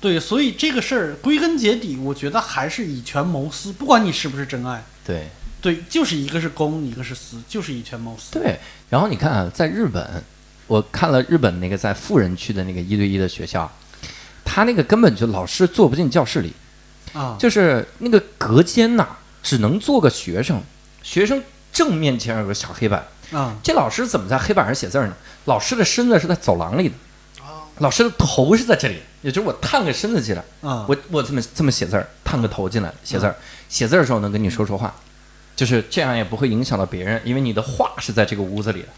[0.00, 5.28] 对，所以这个事儿归根结底，我觉得还是以权谋私，不管你是不是真爱，对
[5.60, 8.38] 对，就是一个是公，一个是私，就是以权谋私。
[8.38, 8.60] 对。
[8.88, 10.22] 然后你看啊，在日本，
[10.68, 13.68] 我看了日本那个在富人区的那个一对一的学校，
[14.44, 16.52] 他那个根本就老师坐不进教室里，
[17.12, 19.08] 啊，就是那个隔间呐、
[19.42, 20.60] 只能坐个学生，
[21.02, 21.42] 学生
[21.72, 23.54] 正面前有个小黑板，啊。
[23.62, 25.14] 这老师怎么在黑板上写字儿呢？
[25.46, 26.94] 老师的身子是在走廊里的，
[27.42, 33.34] 啊，老师的头是在这里，也就是我探个身子进来，啊，我我这么这么写字儿，探个头进来写字儿，
[33.68, 34.94] 写字儿的时候能跟你说说话，
[35.56, 38.88] 就是这样也不会影响到别人，因为你的话是在这个屋子里的，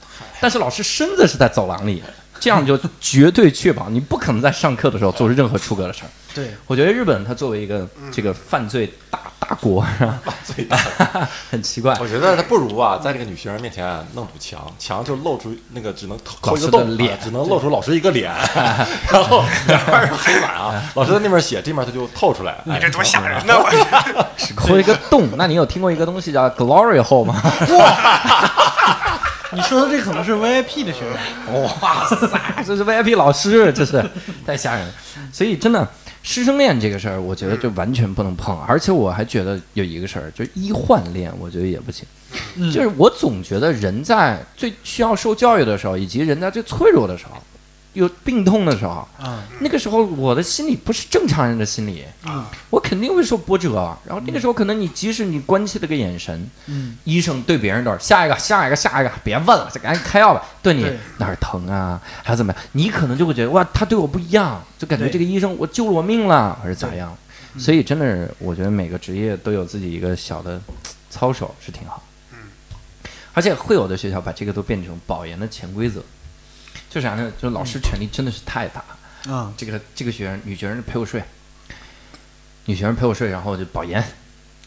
[0.41, 2.03] 但是老师身子是在走廊里，
[2.41, 6.09] 这样就绝对确保你不可能在上课的时候做出任何出格的事儿。
[6.35, 10.19] 对，我觉得日本它作为一个这个犯罪大大国，是吧？
[10.45, 10.79] 最大。
[11.51, 18.33] 很奇怪我觉得他不如啊，在这个女学生面前啊弄堵墙，墙就露出那个只能抠一个洞，脸啊只能露出老师一个脸，
[19.11, 22.53] 然后两边是黑板啊，老师在那边写，这面他就透出来。
[22.67, 23.55] 哎你这多吓人呢！
[23.59, 25.29] 我只抠一个洞。
[25.37, 27.43] 那你有听过一个东西叫 glory hole 吗？
[29.57, 31.63] 你说的这可能是 VIP 的学员。
[31.81, 34.05] 哇塞， 这是 VIP 老师，这是
[34.47, 34.93] 太吓人了。
[35.33, 35.87] 所以真的，
[36.23, 38.57] 师生恋这个事儿，我觉得就完全不能碰。
[38.67, 42.05] 而且我还觉得有一个事儿，就是医患恋，我觉得也不行。
[42.55, 47.37] 嗯就是我总觉得人在最需要受教育的时候，以及人在最脆弱的时候，
[47.93, 53.97] 有病痛的时候，啊那个时候我的心理不是正常人的心理，啊我肯定会受波折。
[54.07, 60.45] 然后那个时候，可能你即使你关切了个眼神，嗯医生对别人都是下一个，下一个，下一个，别问了，就赶紧开药吧。
[60.63, 62.63] 对你对哪儿疼啊，还是怎么样？
[62.73, 67.17] 你可能就会觉得哇，他对我不一样，就感觉这个医生我救了我命了，还是咋样？
[67.59, 70.61] 所以真的是，我觉得每个职业都有自己一个小的
[71.11, 72.01] 操守是挺好。
[72.33, 72.39] 嗯，
[73.35, 76.01] 而且会有的学校把这个都变成保研的潜规则，
[76.89, 77.33] 就啥呢？
[77.41, 78.85] 就老师权力真的是太大。
[79.31, 81.23] 啊这个这个学生女学生陪我睡，
[82.65, 84.03] 女学生陪我睡，然后就保研，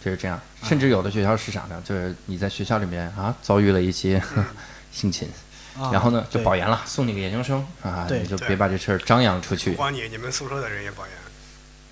[0.03, 0.39] 就是这样。
[0.63, 1.81] 甚至有的学校是啥呢？
[1.83, 4.21] 就是你在学校里面啊遭遇了一些
[4.93, 5.27] 性侵，
[5.75, 5.89] 啊！
[5.91, 9.77] 然后呢就保研了，送你个研究生啊，你就别把这事儿张扬出去不。
[9.77, 11.15] 光你，你们宿舍的人也保研。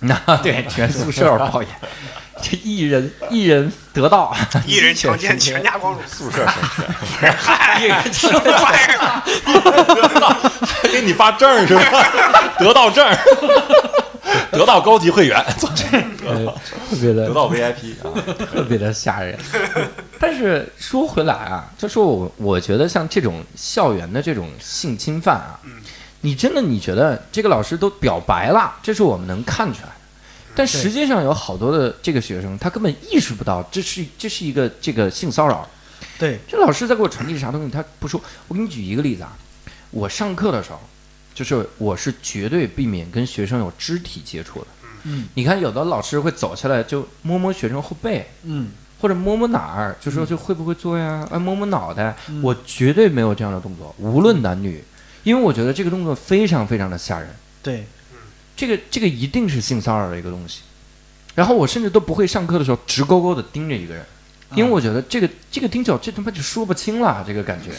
[0.02, 1.70] 那 对，全宿舍抱怨，
[2.42, 4.34] 这一人一人得道，
[4.66, 10.52] 一人强奸 全全家光荣，宿舍嗨一人什么玩意儿？
[10.82, 11.82] 还给你发证是吧？
[12.58, 13.16] 得到证儿，
[14.50, 18.10] 得到高级会员，做这特别的得到 VIP 啊。
[18.52, 19.38] 特别的吓人。
[20.18, 25.58] 但是说回来啊，就说我我觉得像这种校园的这种性侵犯啊，
[26.22, 29.94] 你真的你觉得这个老师都表白了，这是我们能看出来的。
[30.54, 35.68] 但实际上有好多的这个学生，他根本意识不到这是这是一个这个性骚扰。
[36.18, 38.20] 对这老师在给我传递啥东西，他不说。
[38.48, 39.36] 我给你举一个例子啊，
[39.90, 40.78] 我上课的时候，
[41.34, 44.66] 就是我是绝对避免跟学生有肢体接触的。
[45.04, 51.26] 嗯你看，有的老师会走下来就摸摸学生后背，嗯或者摸摸哪儿，就说就会不会做呀？
[51.32, 54.84] 哎，摸摸脑袋，嗯我绝对没有这样的动作，无论男女，
[55.22, 57.28] 因为我觉得这个动作非常非常的吓人，
[57.62, 57.86] 对。
[58.54, 60.60] 这个这个一定是性骚扰的一个东西。
[61.34, 64.04] 然后我甚至都不会上课的时候直勾勾的盯着一个人，
[64.54, 67.70] 因为我觉得这个这个丁角这他妈就说不清了，这个感觉，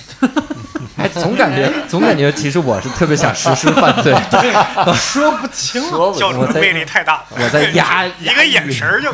[0.98, 4.12] 哎，总感觉总感觉其实我是特别想实施犯罪，
[4.98, 5.90] 说不清了。
[5.90, 9.14] 说不我在教主的魅力太大，我在压 一个眼神儿就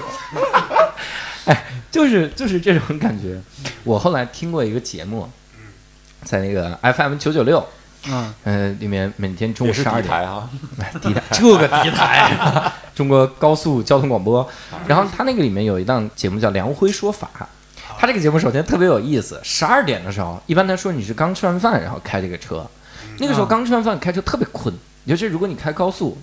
[1.91, 3.39] 就是就是这种感觉。
[3.83, 5.29] 我后来听过一个节目，
[6.23, 7.67] 在那个 FM 九九六，
[8.07, 8.33] 嗯。
[8.43, 10.91] 呃，里面每天中午十二点，啊， 台，
[11.31, 12.31] 这个敌台，
[12.95, 14.47] 中国高速交通广播。
[14.87, 17.29] 然后他那个里面有一档节目叫《梁辉说法》，
[17.97, 19.39] 他这个节目首先特别有意思。
[19.43, 22.65] 十二点的时候，一般来说你是刚吃完饭，然后开这个车，
[23.17, 24.73] 那个时候刚吃完饭开车特别困，
[25.05, 26.17] 尤其是如果你开高速。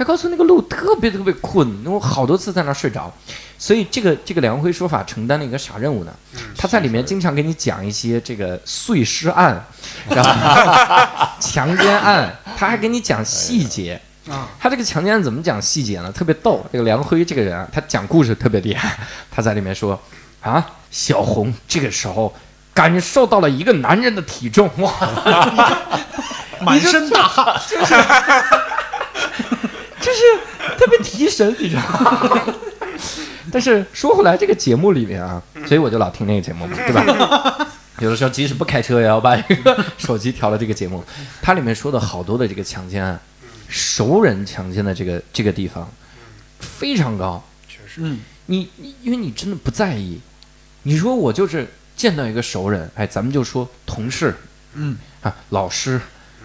[0.00, 3.12] 开高速那个路特别特别困，我好多次在那儿睡着，
[3.58, 6.12] 所以这个这个梁辉说法承担了一个啥任务呢？
[6.56, 9.62] 他在里面经常给你讲一些这个碎尸案，
[10.08, 14.00] 然后强奸案，他还给你讲细节。
[14.26, 16.10] 啊，他这个强奸案怎么讲细节呢？
[16.10, 16.64] 特别逗。
[16.72, 18.98] 这个梁辉这个人啊，他讲故事特别厉害。
[19.30, 20.00] 他在里面说
[20.40, 22.34] 啊，小红这个时候
[22.72, 24.90] 感受到了一个男人的体重，哇，
[26.64, 27.60] 满身大汗。
[27.68, 27.94] 就是
[30.78, 32.54] 特别提神，你知道吗？
[33.52, 37.68] 但是说回来，这个节目里面啊，所以我就老听那个节目嘛，对吧？
[37.98, 41.04] 有的时候即使不开车，也要把这个手机调到这个节目。
[41.42, 43.20] 它里面说的好多的这个强奸案，
[43.68, 45.86] 熟人强奸的这个这个地方
[46.60, 47.42] 非常高。
[47.68, 50.20] 确实嗯你你因为你真的不在意，
[50.84, 54.34] 你说我就是见到一个熟人，哎，咱们就说同事
[54.74, 56.00] 嗯啊，老师，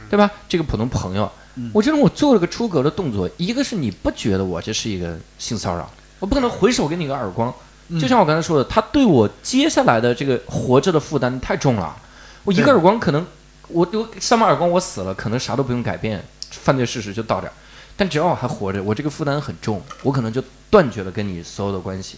[0.09, 0.29] 对吧？
[0.49, 1.71] 这个普通朋友，嗯。
[1.73, 5.89] 我觉得我做了个出格的动作，一个是你不觉得我这是一个性骚扰，
[6.19, 7.53] 我不可能回手给你个耳光，
[7.89, 7.99] 嗯。
[7.99, 11.95] 就像我刚才说的，他对我接下来的这个活着的负担太重了，
[12.43, 13.25] 我一个耳光可能
[13.69, 17.53] 我我扇把耳光我死了，可能啥都不用改变，犯罪事实就到这儿，
[17.97, 22.17] 但只要我还活着，我这个负担很重，我可能就断绝了跟你所有的关系。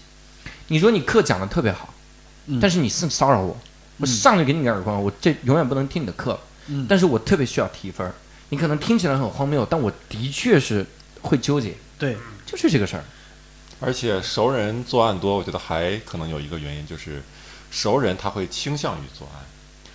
[0.67, 1.93] 你说你课讲的特别好，
[2.47, 2.59] 嗯。
[2.59, 3.55] 但是你性骚扰我，
[3.99, 6.37] 我上去给你个耳光，我这永远不能听你的课。
[6.89, 8.13] 但是我特别需要提分儿。
[8.49, 10.85] 你可能听起来很荒谬，但我的确是
[11.21, 13.03] 会纠结，对，就是这个事儿。
[13.79, 17.21] 而且熟人作案多，我觉得还可能有一个原因就是，
[17.69, 19.45] 熟人他会倾向于作案，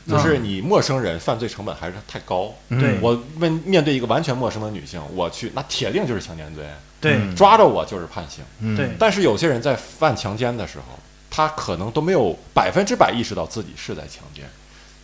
[0.09, 2.55] 就是你陌生人犯罪成本还是太高。
[2.69, 2.99] 对。
[3.01, 6.65] 我面面对一个完全陌生的女性，我去那铁定就是强奸罪，
[7.01, 7.15] 对。
[7.15, 7.35] 嗯。
[7.35, 8.45] 抓着我就是判刑。
[8.61, 8.77] 嗯。
[8.77, 8.91] 对。
[8.99, 14.45] 但是有些人在犯强奸的时候，他可能都没有百分之百意识到自己是在强奸，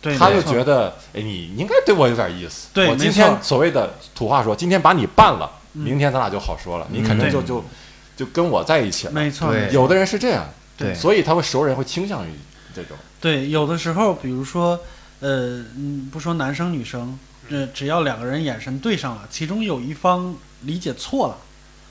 [0.01, 2.69] 对，他就觉得，哎，你应该对我有点意思。
[2.73, 7.63] 对我今天所谓的土话说，今天把你办了，嗯明天咱俩就好说了，你肯定就就
[8.15, 9.13] 就跟我在一起了。
[9.13, 12.31] 没错，对没错有的人是这样，对所以他会熟人会倾向于
[12.73, 12.97] 这种。
[13.19, 14.79] 对，有的时候，比如说，
[15.19, 21.37] 呃，嗯，不说男生女生，呃，只要两个人眼神对上了，其中有一方理解错了，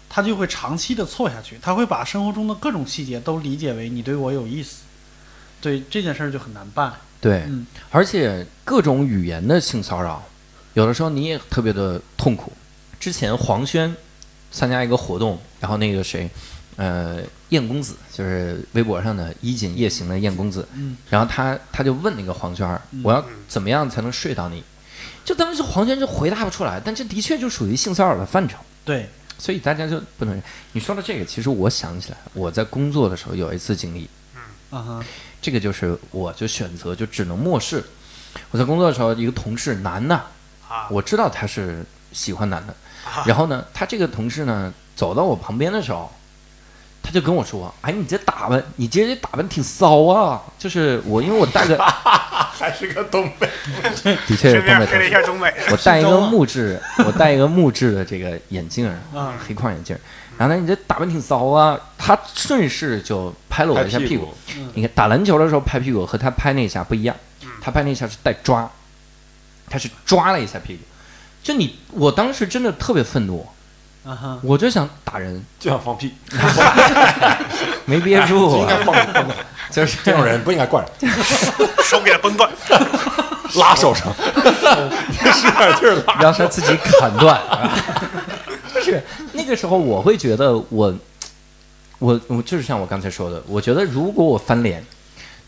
[0.08, 4.84] 他就会长期的错下去，他会把生活中的各种细节都理解为你对我有意思，
[5.60, 6.94] 对这件事儿就很难办。
[7.20, 10.22] 对，嗯而且各种语言的性骚扰，
[10.74, 12.52] 有的时候你也特别的痛苦。
[13.00, 13.94] 之前黄轩
[14.50, 16.28] 参加一个活动，然后那个谁，
[16.76, 24.62] 呃，燕公子，就是微博上的衣锦夜行的燕公子，嗯然后他他就问那个黄轩，嗯我要怎么样才能睡到你？
[25.24, 28.58] 就当时黄轩就回答不出来，但这的确就属于性骚扰的范畴。
[28.84, 30.42] 对，所以大家就不能。
[30.72, 34.40] 你说到这个，其实我想起来，我在工作的时候有一次经历，嗯
[34.78, 35.04] 啊哈，
[35.40, 37.82] 这个就是我就选择就只能漠视。
[38.50, 40.14] 我在工作的时候，一个同事男的，
[40.68, 42.74] 啊，我知道他是喜欢男的，
[43.04, 43.24] 啊。
[43.26, 46.12] 然后呢，他这个同事呢走到我旁边的时候，
[47.02, 51.78] 他就跟我说：“哎，你这打扮，你今天这打扮挺骚啊！”就是我，因为我戴个
[52.58, 53.48] 还是个东北，
[54.26, 60.00] 的确是顺便黑了一东北东北，我戴一个木质，我戴一个木质的这个眼镜儿，啊黑框眼镜儿。
[60.38, 61.78] 然后呢，你这打扮挺骚啊！
[61.98, 64.26] 他顺势就拍了我一下屁股。
[64.26, 64.34] 股，
[64.74, 67.16] 你看打篮球的时候拍屁股和他拍那一下不一样，
[67.60, 68.70] 他拍那一下是带抓，
[69.68, 70.82] 他是抓了一下屁股。
[71.42, 73.48] 就你，我当时真的特别愤怒，
[74.04, 76.14] 啊哈，我就想打人，就想放屁，
[77.84, 79.26] 没憋住就应，该放放。
[79.72, 81.10] 就是这种人不应该惯人，
[81.84, 82.48] 手给他崩断，
[83.56, 86.14] 拉手上，使点劲儿拉。
[86.20, 87.40] 让他自己砍断。
[88.88, 90.94] 就是那个时候，我会觉得我，
[91.98, 94.84] 我我就是像我刚才说的，我觉得如果我翻脸，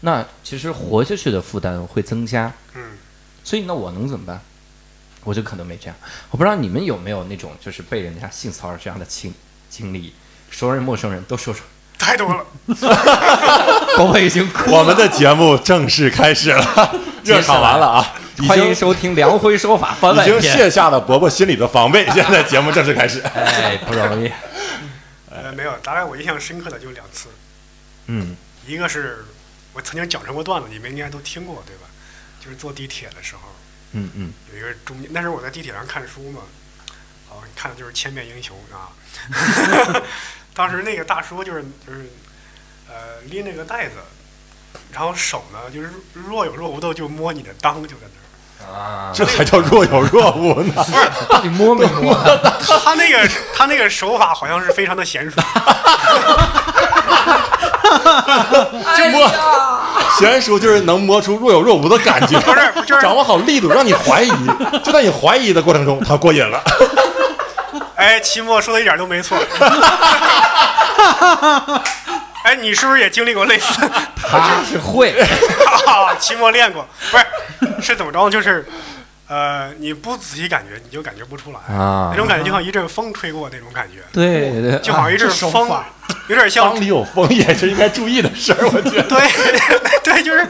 [0.00, 2.52] 那其实活下去的负担会增加。
[2.74, 2.82] 嗯，
[3.42, 4.40] 所以那我能怎么办？
[5.24, 5.96] 我就可能没这样。
[6.30, 9.32] 我不知道你们有没有那种就是被人家性骚扰这样的经
[9.68, 10.12] 经历，
[10.50, 11.64] 熟人陌生人都说说。
[11.98, 12.42] 太多了，
[13.98, 20.40] 宝贝已经哭我们的节目正式开始了，热场完了啊，已欢迎收听《梁辉说法》番已经。
[20.40, 23.20] 卸下了伯伯心里的防备， 现在节目正式开始。
[23.20, 24.30] 哎，不容易。
[25.30, 27.28] 呃，没有，大概我印象深刻的就两次，
[28.06, 28.36] 嗯
[28.66, 29.24] 一个是
[29.72, 31.82] 我曾经讲成过段子，你们应该都听过对吧？
[32.42, 33.42] 就是坐地铁的时候，
[33.92, 36.40] 嗯嗯有一个中间，那时候我在地铁上看书嘛，
[37.30, 40.02] 哦，看的就是《千面英雄》啊。
[40.54, 42.10] 当时那个大叔就是就是
[42.88, 43.94] 呃拎着个袋子，
[44.92, 48.19] 然后手呢就是若有若无的就摸你的裆，就在那儿。
[48.68, 50.72] 啊，这还叫若有若无呢？
[51.28, 52.14] 到底摸没摸？
[52.84, 55.40] 他那个他那个手法好像是非常的娴熟，
[58.96, 59.28] 就摸，
[60.18, 64.30] 娴熟就是能摸出若有若无的感觉，不是就是掌握好力度，让你怀疑。
[64.84, 66.62] 就在你怀疑的过程中，他过瘾了。
[67.96, 69.36] 哎，期末说的一点都没错。
[72.44, 73.90] 哎，你是不是也经历过类似？
[74.16, 75.12] 他是会，
[75.86, 78.30] 啊，期末练过，不是是怎么着？
[78.30, 78.66] 就是，
[79.28, 85.86] 呃，你不仔细感觉，你就感觉不出来啊那种感觉就像一阵风吹过那种感觉，对对，就好像一阵风法，
[86.28, 89.02] 有点像当里有风也是应该注意的事儿，我觉得。
[89.02, 89.20] 对
[90.02, 90.46] 对，就是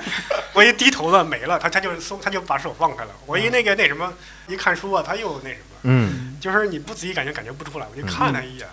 [0.52, 3.10] 我一低头了没了，他他就松，他就把手放开了。
[3.26, 4.12] 我一那个那什么，
[4.46, 8.66] 一看书啊，他又那什么，嗯就是你不仔细感觉感觉不出来，我就看他一眼，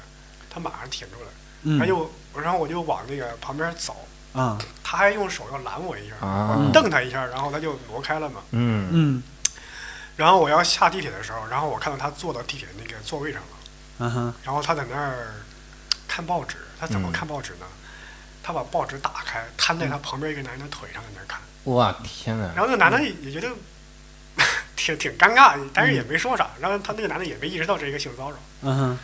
[0.54, 1.30] 他马上停住了，
[1.64, 2.10] 嗯他就
[2.42, 3.96] 然后我就往那个旁边走，
[4.34, 8.42] 啊他还用手要拦我一下，啊我瞪他一下，然后他就挪开了嘛。
[8.52, 9.24] 嗯嗯
[10.16, 13.48] 然后我要下地铁的时候，然后我看到他坐到地铁那个座位上了，
[14.00, 15.36] 嗯哼然后他在那儿
[16.08, 16.58] 看报纸。
[16.80, 17.66] 他怎么嗯看报纸呢？
[18.44, 21.42] 他把报纸打开，摊在他旁边一个男人的腿上，在那儿看。
[21.74, 23.50] 哇天哪然，后那个男的也也觉得
[24.78, 26.52] 挺挺尴尬，但是也没说啥。
[26.60, 28.38] 然后他那个男的也没意识到这是一个性骚扰。
[28.62, 29.00] 嗯哼，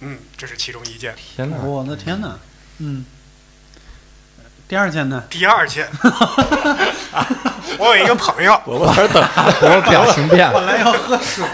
[0.00, 1.16] 嗯，这是其中一件。
[1.16, 2.38] 天哪，我的天哪，
[2.78, 3.04] 嗯。
[4.66, 5.22] 第二件呢？
[5.28, 5.86] 第二件，
[7.78, 9.22] 我有一个朋友，伯伯在这等，
[9.60, 11.44] 我表情变了， 本来要喝水，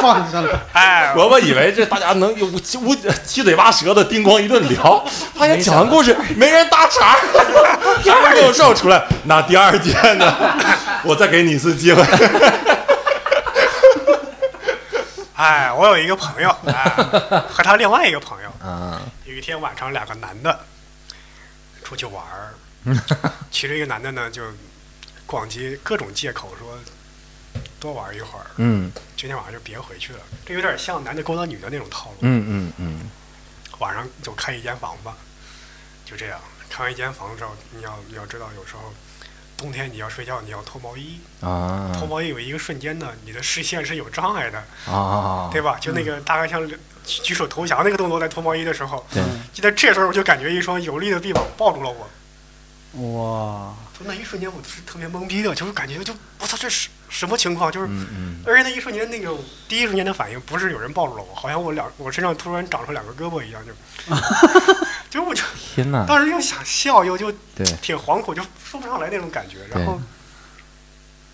[0.00, 0.60] 放下了。
[0.72, 5.02] 哎，伯伯以为这大家能有无无七嘴八舌的叮咣一顿聊，
[5.38, 7.18] 发现讲完故事没人搭茬儿，
[8.04, 9.00] 啥都没有绕出来。
[9.24, 10.34] 那第二件呢？
[11.04, 12.02] 我再给你一次机会。
[15.36, 16.92] 哎，我有一个朋友，哎，
[17.48, 20.64] 和他另外一个朋友，啊有一天晚上，两个男的
[21.84, 22.54] 出去玩儿，
[23.52, 24.42] 其中一个男的呢就
[25.26, 26.78] 逛街，各种借口说
[27.78, 28.90] 多玩一会儿，嗯。
[29.14, 30.20] 今天晚上就别回去了。
[30.46, 32.16] 这有点像男的勾搭女的那种套路。
[32.20, 33.10] 嗯嗯嗯。
[33.78, 35.14] 晚上就开一间房吧，
[36.06, 36.40] 就这样。
[36.70, 38.92] 开完一间房之后，你要你要知道，有时候
[39.56, 41.92] 冬天你要睡觉，你要脱毛衣，啊。
[41.94, 45.78] 脱毛衣有一个瞬间呢，你的视线是有障碍的，啊，对吧？
[45.78, 46.66] 就那个大概像
[47.06, 49.22] 举举手投降那个动作，在脱毛衣的时候，对，
[49.54, 52.06] 就在这时候我就感觉一双有力的臂膀抱住了我。
[52.96, 57.70] 哇，就那一瞬间，我是特别懵逼的，就是感觉就我操，这是什么情况？
[57.70, 59.36] 就是，嗯嗯而且那一瞬间那个
[59.68, 63.72] 第一瞬间的反应不是有人抱住了我，好像我两我身上突然长出两个胳膊一样，就，
[65.10, 65.42] 就我就
[65.74, 67.30] 天哪，当时又想笑，又就，
[67.82, 69.58] 挺惶恐，就说不上来那种感觉。
[69.70, 70.00] 然后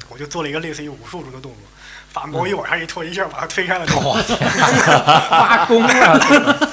[0.08, 1.62] 我就做了一个类似于武术中的动作，
[2.12, 3.86] 把毛衣往上一拖，一下把他推开了。
[3.94, 4.38] 我天，
[5.30, 6.70] 发功了，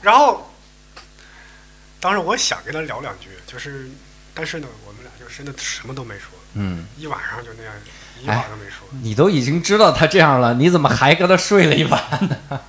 [0.00, 0.50] 然后，
[2.00, 3.88] 当时我想跟他聊两句，就是，
[4.32, 7.72] 但是呢，我们俩就真的什么都没说，嗯，一晚上就那样，
[8.22, 8.88] 一晚上都没说。
[9.02, 12.02] 你都已经知道他这样了，你怎么还跟他睡了一晚？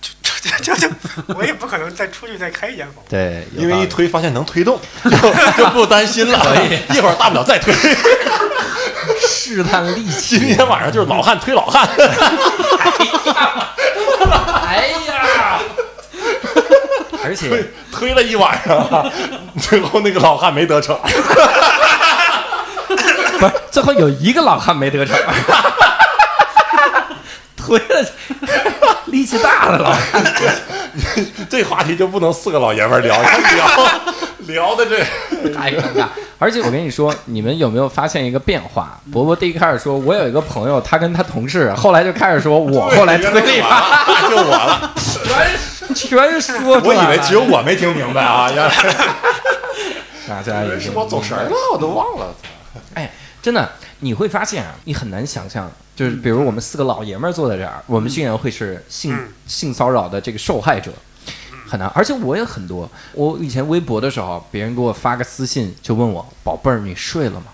[0.00, 0.88] 就就就
[1.34, 3.02] 我也不可能再出去再开一间房。
[3.08, 6.38] 对，因为一推发现能推动，就就不担心了。
[6.94, 7.72] 一会儿大不了再推。
[9.44, 11.86] 试探力气，今天晚上就是老汉推老汉。
[14.64, 15.60] 哎呀，
[17.22, 19.04] 而且推推了一晚上啊，
[19.60, 20.98] 最后那个老汉没得逞。
[23.38, 25.14] 不是最后有一个老汉没得逞，
[27.54, 27.84] 推了
[29.06, 30.24] 力气大的老汉，
[31.50, 33.28] 这话题就不能四个老爷们儿聊，聊
[34.46, 34.98] 聊的这
[35.52, 36.06] 太尴尬。
[36.38, 39.00] 而且我跟你说，你们有没有发现一个变化？
[39.12, 44.94] 伯伯第一开始说，我有一个朋友，他跟他同事，后来就开始说我后来推了一把，把，就我了。
[45.94, 47.04] 全全说出我来我。
[47.04, 48.70] 以为只有我没听明白啊，原来
[50.28, 52.34] 大家也是我走神儿了，我都忘了。
[52.94, 53.10] 哎，
[53.40, 53.70] 真的，
[54.00, 60.90] 你会发现啊，你很难想象，就是比如我们四个老爷们儿坐在这儿，我们竟然会是性嗯性骚扰的这个受害者，
[61.66, 61.88] 很难。
[61.94, 67.46] 而且我也很多，我以前微博的时候，别人给我发个私信就问我：“宝贝儿，你睡了吗？”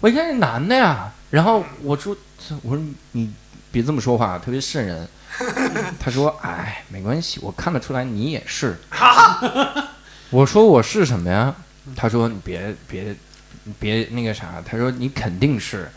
[0.00, 2.16] 我一看是男的呀，然后我说
[2.62, 3.32] ：“我说你
[3.72, 5.08] 别这么说话，特别瘆人。”
[5.98, 8.78] 他说：“哎，没关系，我看得出来你也是。”
[10.30, 11.54] 我说：“我是什么呀？”
[11.96, 13.16] 他说：“你别别
[13.78, 15.90] 别那个啥。”他说：“你肯定是。”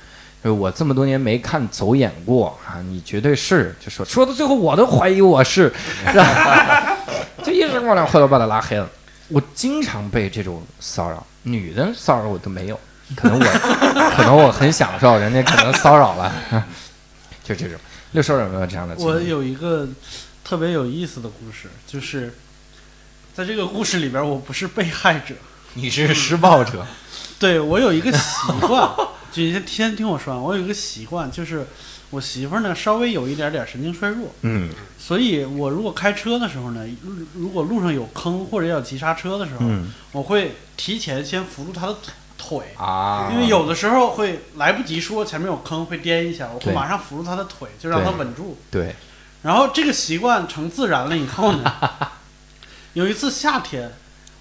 [0.43, 3.75] 就是我这么多年没看走眼过啊，你绝对是。
[3.83, 5.73] 就说说到最后，我都怀疑我是，
[6.05, 6.97] 是 吧
[7.43, 8.89] 就一直过来，后来把他拉黑了。
[9.29, 11.25] 我经常被这种骚扰。
[11.43, 12.77] 女的骚扰我都没有，
[13.15, 13.45] 可能我
[14.15, 16.33] 可能我很享受，人家可能骚扰了，
[17.43, 17.77] 就这种。
[18.11, 18.95] 六兽有没有这样的？
[18.97, 19.87] 我有一个
[20.43, 22.33] 特别有意思的故事，就是
[23.33, 25.35] 在这个故事里边，我不是被害者，
[25.73, 26.85] 你是施暴者，
[27.39, 28.19] 对我有一个习
[28.61, 28.89] 惯，
[29.31, 30.43] 就先先听我说完。
[30.43, 31.67] 我有一个习惯，就是
[32.09, 41.95] 我媳妇儿呢稍微有一点点神经衰弱，嗯所以我如果开车的时候呢，如如果路上有坑或者要急刹车的时候，嗯我会提前先扶住她的
[42.37, 42.59] 腿。
[42.77, 48.57] 啊，因为有的时候会来不及说前面有坑，会颠一下，我会马上扶住她的腿，就让她稳住。
[48.71, 48.95] 对，
[49.41, 51.73] 然后这个习惯成自然了以后呢，
[52.93, 53.91] 有一次夏天，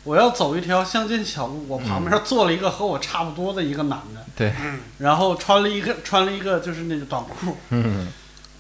[0.07, 7.57] 我要走一条乡间小路，我旁边坐了一个和我差不多的一个男的，对，嗯，然后穿了一个穿了一个就是那个短裤。
[7.71, 8.09] 嗯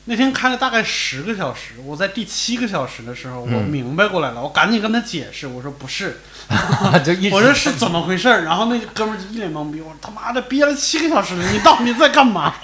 [0.08, 6.20] 那天开了大概十个小时，我在第七个小时的时候，我嗯明白过来了，我赶紧跟他解释，我说不是，
[7.32, 8.44] 我说是怎么回事儿？
[8.44, 12.54] 然后那个哥们儿就一脸懵逼，我说他妈的憋了七个小时了，你到底在干嘛？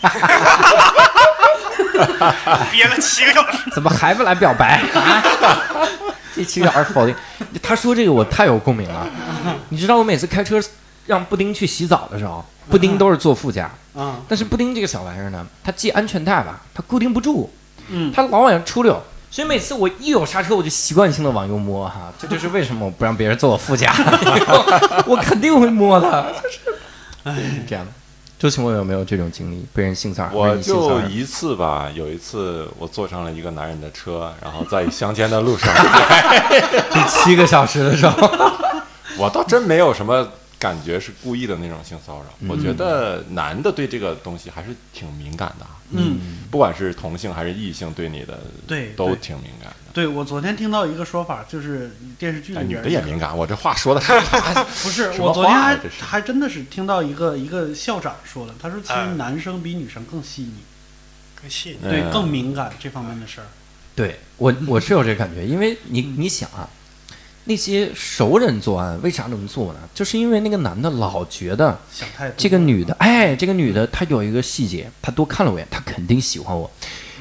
[2.70, 5.20] 憋了七个小时，怎么还不来表白啊？
[6.34, 7.14] 第七个小时否定，
[7.62, 9.06] 他说这个我太有共鸣了。
[9.68, 10.60] 你知道我每次开车
[11.06, 17.50] 让布丁去洗澡的时候，布丁都是坐副驾，啊，但是布丁这个小玩意儿呢，它系安全带吧，它固定不住，
[17.88, 19.02] 嗯，它老往上出溜。
[19.30, 23.90] 所以每次我一有刹车，我就习惯性的往右摸哈，这就是为什么我不让别人坐我副驾，
[25.08, 26.60] 我肯定会摸它，就是
[27.24, 27.92] 就是这样的。
[28.42, 29.64] 周奇墨有没有这种经历？
[29.72, 30.30] 被人性骚扰？
[30.32, 35.72] 我就一次吧，有一次我坐上了一个男人的车，然后在乡间的路上，
[36.92, 38.28] 第七个小时的时候，
[39.16, 40.26] 我倒真没有什么
[40.62, 42.26] 感觉是故意的那种性骚扰。
[42.38, 49.92] 嗯我觉得男的对这个东西还是挺敏感的，嗯，不管是同性还是异性，对你的对，都挺敏感的。
[49.92, 54.12] 对我昨天听到一个说法，就是电视剧哎，女的也敏感，我这话说的是
[54.84, 60.54] 不是，我昨天还还真的是听到一个一个校长说了，他说其实哎男生比女生更细腻，
[61.40, 61.78] 更细腻。
[61.82, 63.46] 嗯对，更敏感这方面的事儿。
[63.94, 66.68] 对我我是有这感觉，因为你你想啊，
[67.44, 69.80] 那些熟人作案为啥能做呢？
[69.92, 72.30] 就是因为那个男的老觉得想太。
[72.36, 76.70] 这个女的，哎，这个女的她有一个细节，她多看了我一眼，她肯定喜欢我，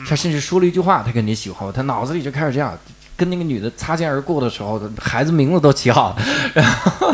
[0.08, 2.78] 她甚至说了一句话，她肯定喜欢我，她脑子里就开始这样。
[3.18, 6.22] 跟那个女的擦肩而过的时候，孩子名字都起好了，
[6.56, 7.14] 然后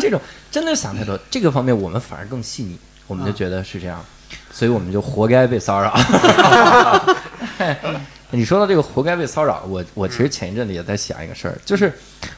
[0.00, 1.18] 这种真的想太多。
[1.28, 2.78] 这个方面我们反而更细腻，
[3.08, 4.04] 我们就觉得是这样，
[4.52, 5.92] 所以我们就活该被骚扰。
[8.32, 11.92] 你说到这个活该被骚扰，我我其实前一阵子也在想一个事儿，就是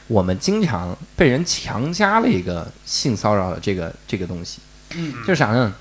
[0.07, 4.59] 我们经常被人强加了一个性骚扰的这个这个东西，
[4.95, 5.73] 嗯就是啥呢？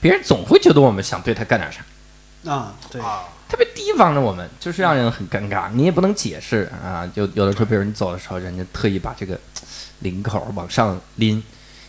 [0.00, 5.70] 别人总会觉得我们想对他干点啥，啊，对，啊，特别提防着我们，就是让人很尴尬。
[5.72, 9.38] 你也不能解释啊，就有的时候，比如你走的时候，人家特意把这个
[10.00, 11.42] 领口往上拎，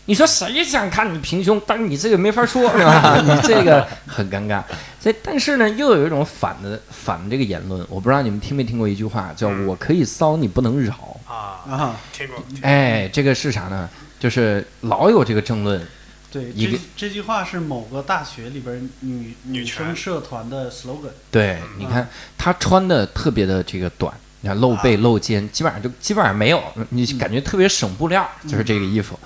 [0.08, 1.62] 你说谁想看你平胸？
[1.68, 3.20] 但是你这个没法说，是吧？
[3.22, 4.64] 你这个很尴尬。
[5.00, 10.94] 所以，但是呢，又有一种反的反的这个言论，我不知道你们听没听过一句话，叫“我可以骚，你不能扰
[11.28, 12.38] 啊，啊，听过，”。
[12.64, 13.90] 哎，这个是啥呢？
[14.20, 15.86] 就是老有这个争论，
[16.32, 21.12] 对，这这句话是某个大学里边女女生社团的 slogan。
[21.30, 29.18] 对，你看她穿的特别的这个短，你看露背露肩，基本上就基本上没有，你感觉特别省布料，就是这个衣服。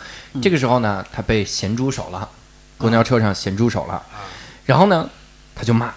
[0.41, 2.27] 这个时候呢，他被咸猪手了，
[2.77, 4.01] 公交车上咸猪手了，
[4.65, 5.09] 然后呢，
[5.53, 5.93] 他就骂。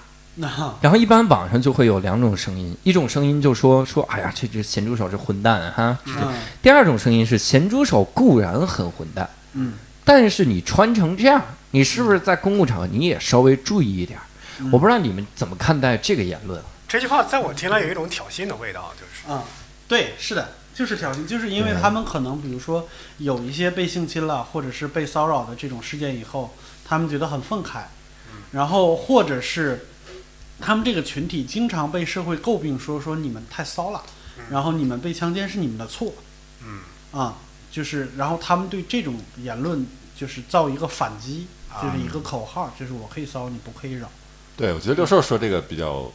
[0.80, 5.96] 然后一般网上就会有两种声音，一种声音就说说，哎呀，这只咸猪手是混蛋哈。
[6.06, 9.74] 嗯第二种声音是咸猪手固然很混蛋，嗯。
[10.04, 11.40] 但是你穿成这样，
[11.70, 14.18] 你是不是在公共场合你也稍微注意一点
[14.72, 16.60] 我不知道你们怎么看待这个言论。
[16.88, 18.92] 这句话在我听来有一种挑衅的味道，
[19.26, 19.44] 就是啊，
[19.88, 26.54] 对，是的，就是挑衅，就是因为他们可能比如说有一些被性侵了，或者是被骚扰的这种事件以后，
[26.84, 27.84] 他们觉得很愤慨，
[28.52, 29.86] 然后或者是
[30.60, 34.02] 他们这个群体经常被社会诟病说说你们太骚了，
[34.50, 36.12] 然后你们被强奸是你们的错，
[36.62, 36.80] 嗯。
[37.14, 37.36] 啊，
[37.70, 41.46] 就是然后他们对这种言论就是造一个反击，
[41.80, 44.10] 就是一个口号，就是我可以骚，你不可以扰，
[44.56, 46.10] 对，我觉得六兽说这个比较，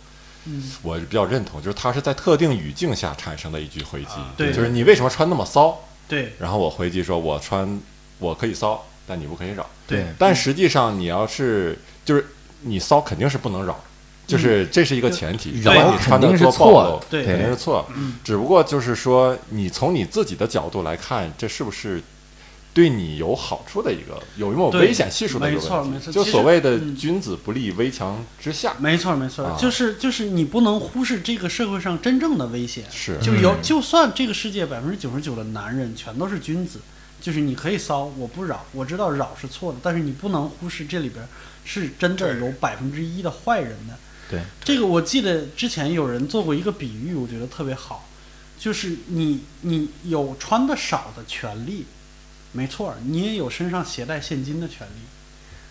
[0.49, 0.63] 嗯。
[0.81, 4.51] 我比较认同，就是他是在特定语境下产生的一句回击，啊对。
[4.51, 5.77] 就是你为什么穿那么骚？
[6.07, 6.33] 对。
[6.39, 7.79] 然后我回击说，我穿
[8.17, 9.69] 我可以骚，但你不可以扰。
[9.87, 10.07] 对。
[10.17, 12.25] 但实际上你要是就是
[12.61, 13.79] 你骚肯定是不能扰，
[14.25, 17.25] 就是这是一个前提，扰你穿的多错的暴露，对。
[17.25, 17.85] 肯定是错。
[17.95, 18.15] 嗯。
[18.23, 22.01] 只不过就是说，你从你自己的角度来看，这是不是
[22.79, 26.11] 对你有好处的一个，有没有危险系数的一个没错问题？
[26.13, 32.85] 就所谓的嗯君子不立危墙之下，没错，没错，啊就是就是你不能忽视这个社会上真正的危险。
[32.89, 36.79] 是就有，嗯就算这个世界百分之九十九的男人全都是君子，
[37.19, 41.27] 就是你可以骚，我不扰，我知道扰是错的，但是你不能忽视这里边
[41.65, 43.95] 是真的有百分之一的坏人的。
[44.31, 48.07] 对，这个我记得之前有人做过一个比喻，我觉得特别好，
[48.57, 51.85] 就是你你有穿的少的权利，
[52.51, 55.01] 没错儿，你也有身上携带现金的权利，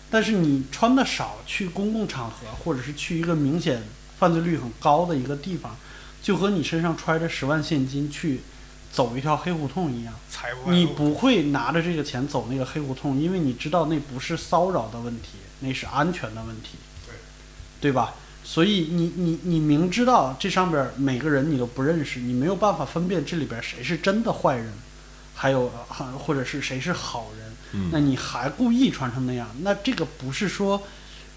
[0.09, 3.83] 但是你穿的少，去公共场合或者是去一个明显
[4.17, 5.75] 犯罪率很高的一个地方，
[6.21, 8.41] 就和你身上揣着十万现金去
[8.91, 10.13] 走一条黑胡同一样。
[10.67, 17.15] 你不会拿着这个钱走那个黑胡同，因为你知道那不是骚扰的问题，那是安全的问题，对
[17.81, 18.15] 对吧？
[18.41, 24.71] 所以你你你明知道这上边每个人你都不认识，你没有办法分辨这里边谁是真的坏人，
[25.41, 30.81] 还有还或者是谁是好人，嗯那你还故意穿成那样，那这个不是说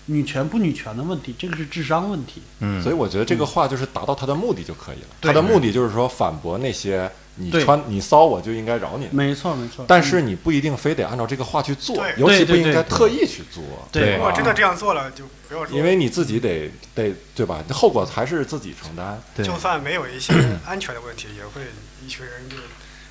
[0.07, 2.43] 女权不女权的问题，这个是智商问题。
[2.59, 5.07] 嗯，所以我觉得这个话就是达到他的目的就可以了。
[5.21, 9.85] 对他的目的就是说反驳那些你穿你骚我就应该饶你，没错没错。
[9.87, 13.63] 但是你不一定非得按照这个话去做，尤其不应该特意去做。
[13.93, 17.63] 对如果真的啊这样做了，就不要说，因为你自己得得对吧？
[17.71, 19.23] 后果还是自己承担。
[19.37, 20.35] 对就算没有一些
[20.67, 21.63] 安全的问题，也会
[22.05, 22.57] 一群人就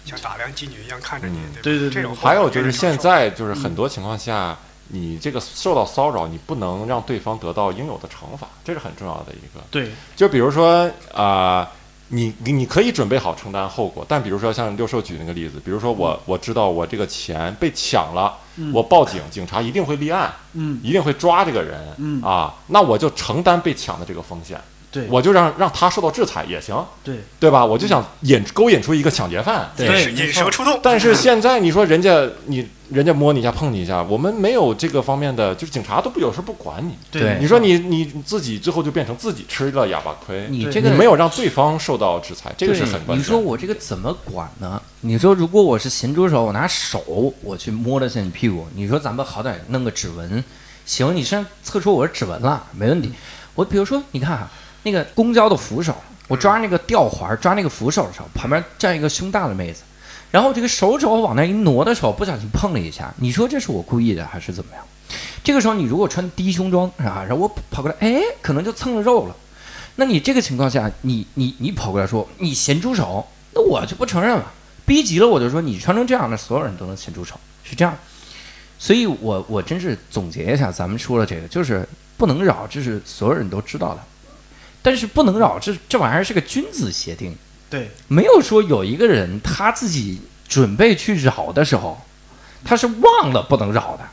[0.05, 1.61] 像打量妓女一样看着你，嗯对吧？
[1.63, 4.57] 对对对这种还有就是现在嗯就是很多情况下，
[4.89, 9.63] 你这个受到骚扰，你不能让对方得到应有的惩罚，这是很重要的一个。
[9.69, 9.91] 对。
[10.15, 11.69] 就比如说啊、
[12.09, 20.77] 你你你可以准备好承担后果，但比如说像六兽举那个例子，比如说我我知道我这个钱被抢了，嗯我报警，警察一定会立案，嗯。
[20.83, 22.21] 一定会抓这个人，嗯。
[22.21, 24.59] 啊，那我就承担被抢的这个风险，
[24.91, 27.65] 对我就让让他受到制裁也行，对对吧？
[27.65, 36.97] 我就想引勾引出一个抢劫犯，对对引引蛇出洞， 但是现在你说人家你人家摸你一下碰你一下，我们没有这个方面的，就是警察都不有时不管你。
[37.09, 43.19] 对你说你你自己最后就变成自己吃了哑巴亏，你这个你没有让对方受到制裁，这个是很关键。
[43.19, 44.81] 你说我这个怎么管呢？
[44.99, 50.43] 你说如果我是咸猪手，我拿手我去摸了下你屁股，你说咱们好歹弄个指纹，
[50.85, 53.09] 行，你身上测出我是指纹了，没问题。
[53.53, 54.49] 我比如说，你看啊，
[54.83, 55.95] 那个公交的扶手，
[56.27, 59.83] 我抓那个吊环，抓那个扶手的时候，旁边站一个胸大的妹子，
[60.31, 64.83] 然后这个手肘往那一挪的时候，不小心碰了一下，你说这是我故意的还是怎么样？
[65.43, 69.35] 这个时候你如果穿低胸装啊，然后我跑过来，哎，可能就蹭了肉了。
[69.97, 74.51] 那你这个情况下，你你你跑过来说你咸猪手，那我就不承认了。
[74.85, 77.93] 逼急了我就说你穿成这样，的所有人都能咸猪手，是这样。
[78.79, 84.01] 所以我我真是总结一下，咱们说了这个，就是不能扰，这是所有人都知道的。
[84.81, 87.35] 但是不能扰，这这玩意儿是个君子协定，
[87.69, 92.01] 对没有说有一个人他自己准备去扰的时候，
[92.63, 94.05] 他是忘了不能扰的。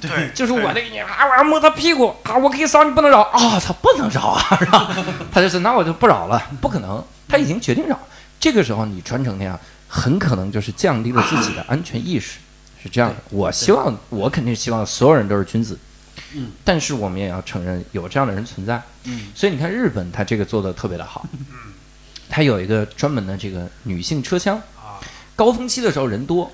[0.00, 4.94] 对，就是我对那个你啊，我要摸他屁股啊，我可以骚你不能扰啊，他不能扰啊，是吧？
[5.32, 7.98] 他就是那我就不扰了，不可能，他已经决定扰。
[8.38, 9.58] 这个时候你穿成那样，
[9.88, 12.38] 很可能就是降低了自己的安全意识，
[12.82, 13.16] 是这样的。
[13.30, 15.78] 我希望，我肯定希望所有人都是君子，
[16.36, 19.28] 嗯，但是我们也要承认有这样的人存在，嗯。
[19.34, 21.26] 所以你看日本，他这个做的特别的好，
[22.28, 24.98] 他有一个专门的这个女性车厢，啊，
[25.36, 26.50] 高峰期的时候人多，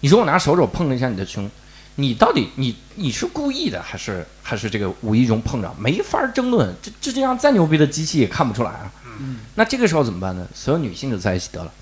[0.00, 1.50] 你说我拿手肘碰了一下你的胸，
[1.96, 5.74] 你到底你你是故意的还是还是这个无意中碰着？
[5.78, 8.92] 没法争论，这这这样再牛逼的机器也看不出来啊。
[9.18, 9.38] 嗯。
[9.54, 10.46] 那这个时候怎么办呢？
[10.54, 11.72] 所有女性就在一起得了，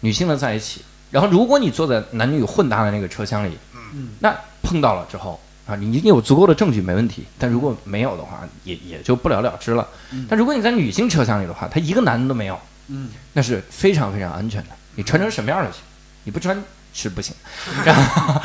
[0.00, 3.58] 女性的在一起，然后如果你坐在男女混搭的那个车厢里，
[3.92, 4.10] 嗯。
[4.20, 9.86] 那碰到了之后啊，你一定有足够的证据没问题，但如果没有的话，也也就不了了之了。
[10.12, 12.58] 嗯但如果你在女性车厢里的话，他一个男的都没有，
[12.88, 14.70] 嗯那是非常非常安全的。
[14.94, 15.76] 你穿成什么样的去，
[16.24, 16.60] 你不穿
[16.94, 17.34] 是不行。
[17.84, 18.40] 然后，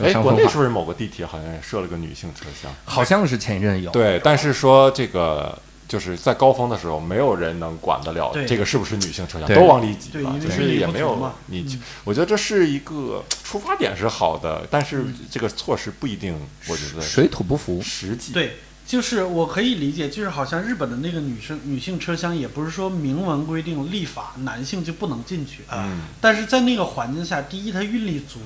[0.00, 2.72] 有哎，国内是不是某个地铁好像也设了个女性车厢？
[2.84, 5.56] 好像是前一阵有，对，但是说这个
[5.94, 8.44] 就是在高峰的时候，没有人能管得了对。
[8.44, 11.80] 这个是不是女性车厢，都往里挤对了，就是也没有你嗯。
[12.02, 16.36] 我觉得这是一个出发点是好的，但是这个措施不一定，
[16.66, 17.80] 我觉得水土不服。
[17.80, 18.32] 实际。
[18.32, 25.86] 对，就是我可以理解，就是好像日本的那个女生女性车厢，也不是说明文规定立法男性就不能进去，啊。
[25.86, 28.40] 嗯，但是在那个环境下，第一它运力足，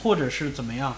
[0.00, 0.94] 或者是怎么样，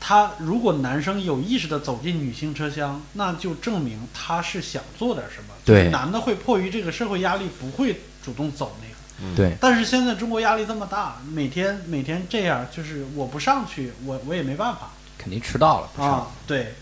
[0.00, 5.54] 他如果男生有意识的走进女性车厢，那就证明他是想做点什么。
[5.64, 8.94] 对男的会迫于这个社会压力，不会主动走那个。
[9.22, 16.12] 嗯对，但是现在中国压力这么大，每天每天这样，就是我不上去，我我也没办法肯定迟到了，不上。
[16.12, 16.26] 啊。
[16.46, 16.72] 对，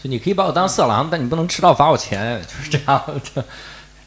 [0.00, 3.02] 所以你可以把我当色狼，但你不能迟到罚我钱， 就是这样
[3.34, 3.44] 的。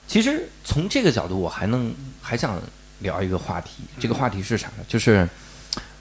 [0.08, 1.92] 其实从这个角度，我还能
[2.22, 2.62] 还想
[3.00, 4.84] 聊一个话题，这个话题是啥呢？
[4.88, 5.28] 就是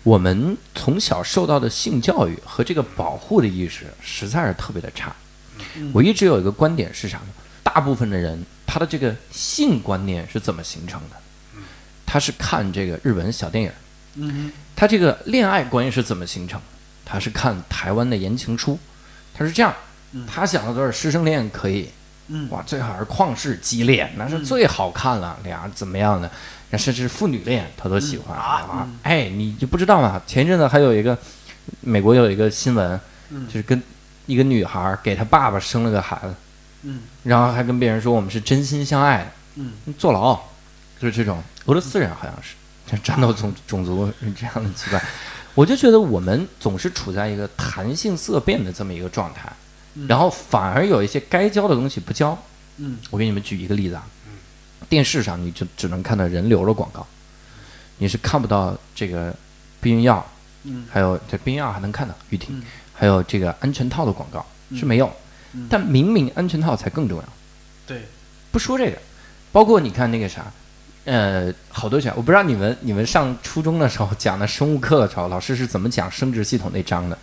[0.03, 5.15] 我们从小受到的性教育和这个保护的意识实在是特别的差。
[5.77, 7.27] 嗯我一直有一个观点是啥呢？
[7.63, 11.17] 大部分的人他的这个性观念是怎么形成的？
[12.05, 13.73] 他是看这个日本小电影，
[14.17, 16.61] 嗯他这个恋爱关系是怎么形成？
[17.05, 18.79] 他是看台湾的言情书，
[19.33, 19.75] 他是这样
[20.13, 21.89] 嗯，他想的都是师生恋可以，
[22.29, 26.31] 嗯哇，最好是旷世激恋，那是最好看了，俩怎么样的？
[26.73, 28.99] 那甚至父女恋他都喜欢、啊嗯！
[29.03, 30.21] 哎，你就不知道吗？
[30.27, 31.17] 前一阵子还有一个
[31.83, 32.99] 美国有一个新闻，
[33.29, 33.81] 嗯就是跟
[34.25, 36.35] 一个女孩给她爸爸生了个孩子，
[36.85, 40.35] 嗯然后还跟别人说我们是真心相爱的，嗯坐牢，
[40.99, 42.55] 就是这种俄罗斯人好像是，
[42.91, 45.03] 这战斗种种族是这样的奇怪。
[45.55, 49.53] 我就觉得我们总是处在一个谈性色变的这么一个状态，
[49.97, 52.39] 嗯然后反而有一些该教的东西不教。
[52.79, 54.22] 嗯我给你们举一个例子啊嗯，
[54.93, 57.07] 电视上你就只能看到人流的广告，
[57.97, 59.35] 你是看不到这个
[59.81, 60.23] 避孕药，
[60.65, 60.85] 嗯。
[60.93, 62.63] 还有这避孕药还能看到玉婷嗯，
[62.93, 64.79] 还有这个安全套的广告嗯。
[64.79, 65.11] 是没有。
[65.55, 67.25] 嗯，但明明安全套才更重要。
[67.87, 68.03] 对，
[68.51, 68.99] 不说这个，
[69.51, 70.45] 包括你看那个啥，
[71.07, 77.17] 呃，好多讲，我不知道你们你们上初中的时候讲的生物课的时候，老师是怎么讲生殖系统那章的？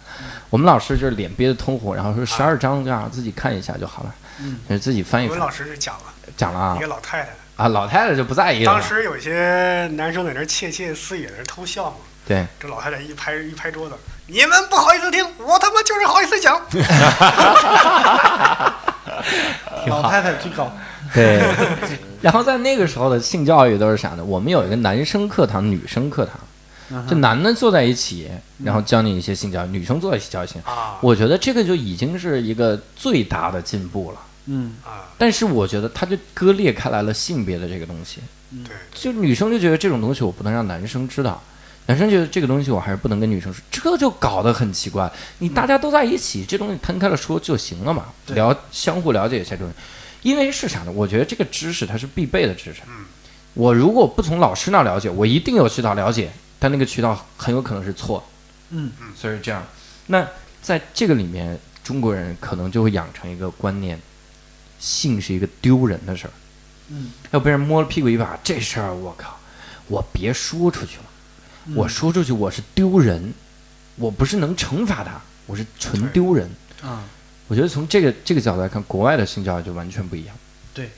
[0.50, 4.80] 我们老师就是脸憋得通红，然后说十二章这样自己看一下就好了，嗯。
[4.80, 5.38] 自己翻一翻。
[5.38, 5.52] 我们老。
[5.52, 6.06] 师是讲了
[6.36, 6.76] 讲了啊。
[6.76, 8.72] 一个老太太，啊，老太太就不在意了。
[8.72, 11.97] 当时有些男生在那窃窃私语，在那偷笑嘛。
[12.26, 13.95] 对，这老太太一拍一拍桌子，
[14.28, 16.55] 你们不好意思听，我他妈就是好意思讲。
[19.88, 20.72] 老太太最高。
[21.14, 21.41] 对，
[22.22, 24.24] 然后在那个时候的性教育都是啥呢？
[24.24, 26.36] 我们有一个男生课堂、女生课堂，
[26.91, 28.30] 嗯就男的坐在一起，
[28.64, 30.60] 然后教你一些性教育，女生坐在一起教一些。
[30.64, 34.20] 啊我觉得这个就已经是一个最大的进步了。
[34.52, 38.20] 嗯啊，但是我觉得它就割裂开来了性别的这个东西，
[38.66, 41.41] 对，就女生就觉得这种东西我不能让男生知道，
[41.86, 45.12] 男生觉得这个东西我还是不能跟女生说，这就搞得很奇怪。
[45.38, 49.76] 你大家都在一起，这东西摊开了说就行了嘛，对聊相互了解一下这东西。
[50.22, 50.91] 因为是啥呢？
[50.91, 52.82] 我觉得这个知识它是必备的知识。
[52.88, 53.06] 嗯
[53.56, 58.24] 我如果不从老师那了解，我一定有渠道了解，但那个渠道很有可能是错
[58.70, 58.91] 嗯。
[59.02, 59.64] 嗯所以这样。
[60.08, 60.26] 那
[60.62, 64.00] 在这个里面，中国人可能就会养成一个观念：
[64.80, 66.34] 性是一个丢人的事儿。
[66.90, 69.38] 嗯要被人摸了屁股一把，这事儿我靠，
[69.88, 71.04] 我别说出去了。
[71.68, 73.34] 嗯我说出去我是丢人，
[73.98, 76.50] 我不是能惩罚他，我是纯丢人。
[76.82, 77.04] 啊
[77.48, 80.36] 我觉得从这个这个角度来看，国外的性教育就完全不一样。
[80.72, 80.92] 对，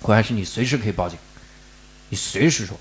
[0.00, 1.18] 国外是你随时可以报警，
[2.08, 2.78] 你随时说，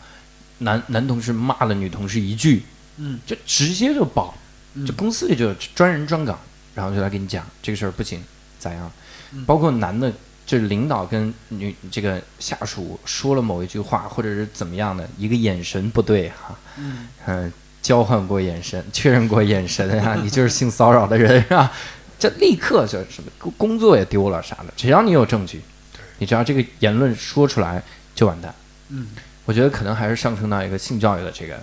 [0.60, 2.64] 男男同事骂了女同事一句，
[2.96, 4.34] 嗯就直接就报，
[4.76, 6.40] 嗯就公司里就专人专岗，
[6.74, 8.24] 然后就来给你讲这个事儿不行，
[8.58, 8.92] 咋样？
[9.34, 10.12] 嗯包括男的，
[10.52, 21.72] 就是领导跟女这个下属说了某一句话，或者是怎么样的，一个眼神不对哈，嗯嗯、交换过眼神，确认过眼神啊， 你就是性骚扰的人啊，
[22.20, 25.62] 这立刻就什么工工作也丢了啥的，只要你有证据，
[26.18, 27.82] 你只要这个言论说出来
[28.14, 28.54] 就完蛋。
[28.90, 29.08] 嗯，
[29.46, 31.58] 我觉得可能还是上升到一个性教育的这个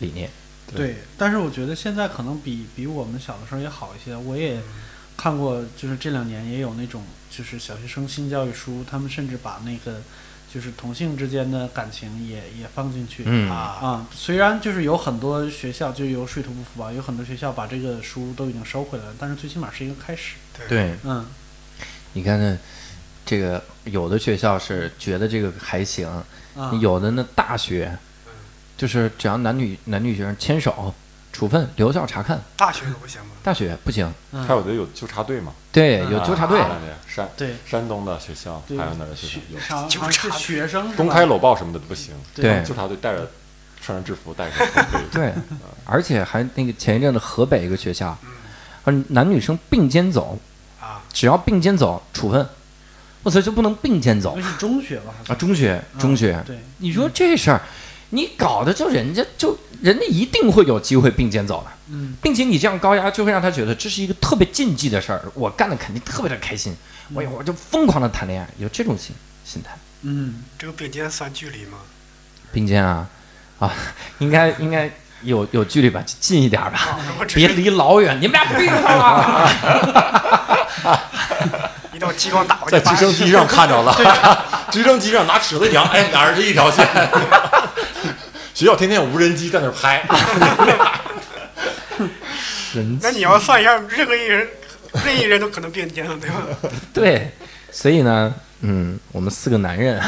[0.00, 0.28] 理念。
[0.76, 0.96] 对。
[1.16, 4.14] 但是我觉得现在可能比比我们小的时候也好一些。
[4.14, 4.60] 我也
[5.18, 10.00] 看过，就是这两年也有那种就是小学生性教育书，他们甚至把那个
[10.50, 13.24] 就是同性之间的感情也也放进去。
[13.26, 20.36] 嗯啊，啊，虽然就是有很多学校就有水土不服吧，有很多学校把这个书都已经收回来了，但是最起码是一个开始。
[20.68, 21.26] 对，嗯
[22.12, 22.58] 你看看
[23.26, 26.08] 这个，有的学校是觉得这个还行，
[26.56, 27.98] 啊，有的那大学
[28.76, 30.94] 就是只要男女男女学生牵手，
[31.38, 32.42] 处分留校查看。
[32.56, 33.28] 大学可不行吗？
[33.44, 34.42] 大学不行，嗯。
[34.44, 36.60] 还有的有纠察队嘛，对，嗯有纠察队。
[37.06, 37.54] 山对。
[37.64, 39.40] 山东的学校，还有哪儿的学校？
[39.52, 39.60] 有。
[39.60, 42.64] 上纠察学生公开搂抱什么的都不行，对。
[42.64, 43.30] 纠察队带着
[43.80, 44.66] 穿上制服，带着
[45.12, 45.32] 对，
[45.84, 48.98] 而且还那个前一阵子河北一个学校，嗯。
[49.00, 50.36] 啊，男女生并肩走，
[50.80, 52.44] 啊，只要并肩走处分，
[53.22, 54.34] 我操就不能并肩走。
[54.36, 55.14] 那是中学吧？
[55.28, 55.34] 啊！
[55.36, 57.62] 中学嗯中学，对，你说这事儿，
[58.10, 62.14] 你搞的就人家就人家一定会有机会并肩走的，嗯。
[62.22, 66.74] 并且你这样高压就会让他觉得这是一个特别禁忌的事儿，我干的肯定特别的开心，
[67.14, 69.76] 我一会儿就疯狂的谈恋爱，有这种心心态。
[70.02, 70.42] 嗯。
[70.58, 71.78] 这个并肩算距离吗？
[72.50, 73.06] 并肩啊
[73.58, 73.72] 啊，
[74.20, 74.90] 应该应该
[75.22, 76.98] 有有距离吧，近一点吧，啊，
[77.34, 79.50] 别离老远，你们俩并上了。
[81.92, 83.92] 一道激光打过去，在直升机上看着了，
[84.70, 86.86] 直升机上拿尺子量，哎，俩人是一条线。
[88.58, 90.04] 学校天天有无人机在那儿拍，
[92.72, 94.48] 神那你要算一下，任何一人，
[95.04, 96.36] 任意人都可能变天了，对吧？
[96.92, 97.30] 对，
[97.70, 100.02] 所以呢，嗯，我们四个男人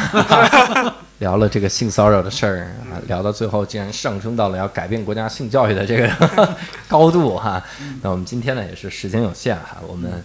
[1.21, 6.57] 聊了这个性骚扰的事儿啊，聊到最后竟然上升到了要改变国家性教育的这个
[6.91, 7.63] 高度哈。
[8.03, 10.25] 那我们今天呢也是时间有限哈，我们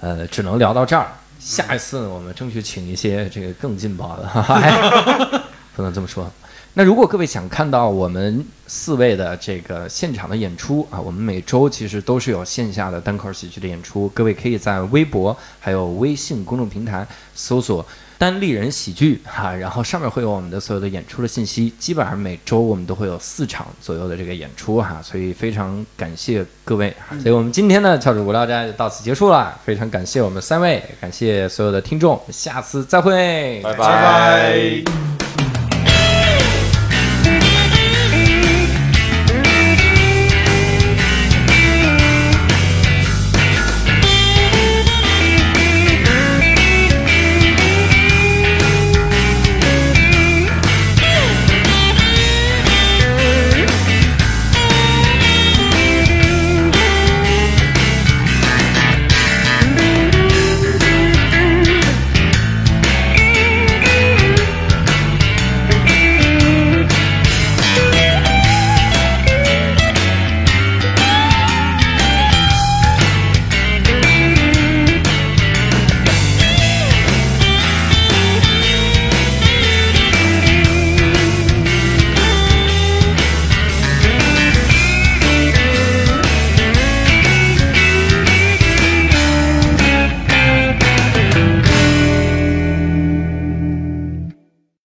[0.00, 1.10] 呃只能聊到这儿。
[1.40, 5.42] 下一次，我们争取请一些这个更劲爆的，哈哈。
[5.74, 6.30] 不能这么说。
[6.74, 17.84] 那如果各位想看到我们四位的这个现场的演出啊，我们每周其实都是有线下的单口喜剧的演出，各位可以在微博还有微信公众平台搜索
[18.16, 21.70] “单立人喜剧”哈，然后上面会有我们的所有的演出的信息。
[21.78, 26.94] 基本上每周我们都会有四场左右的这个演出哈，所以非常感谢各位。
[27.22, 35.11] 所以我们今天的翘楚无聊斋就到此结束了，非常感谢我们三位，感谢所有的听众，下次再会，拜拜拜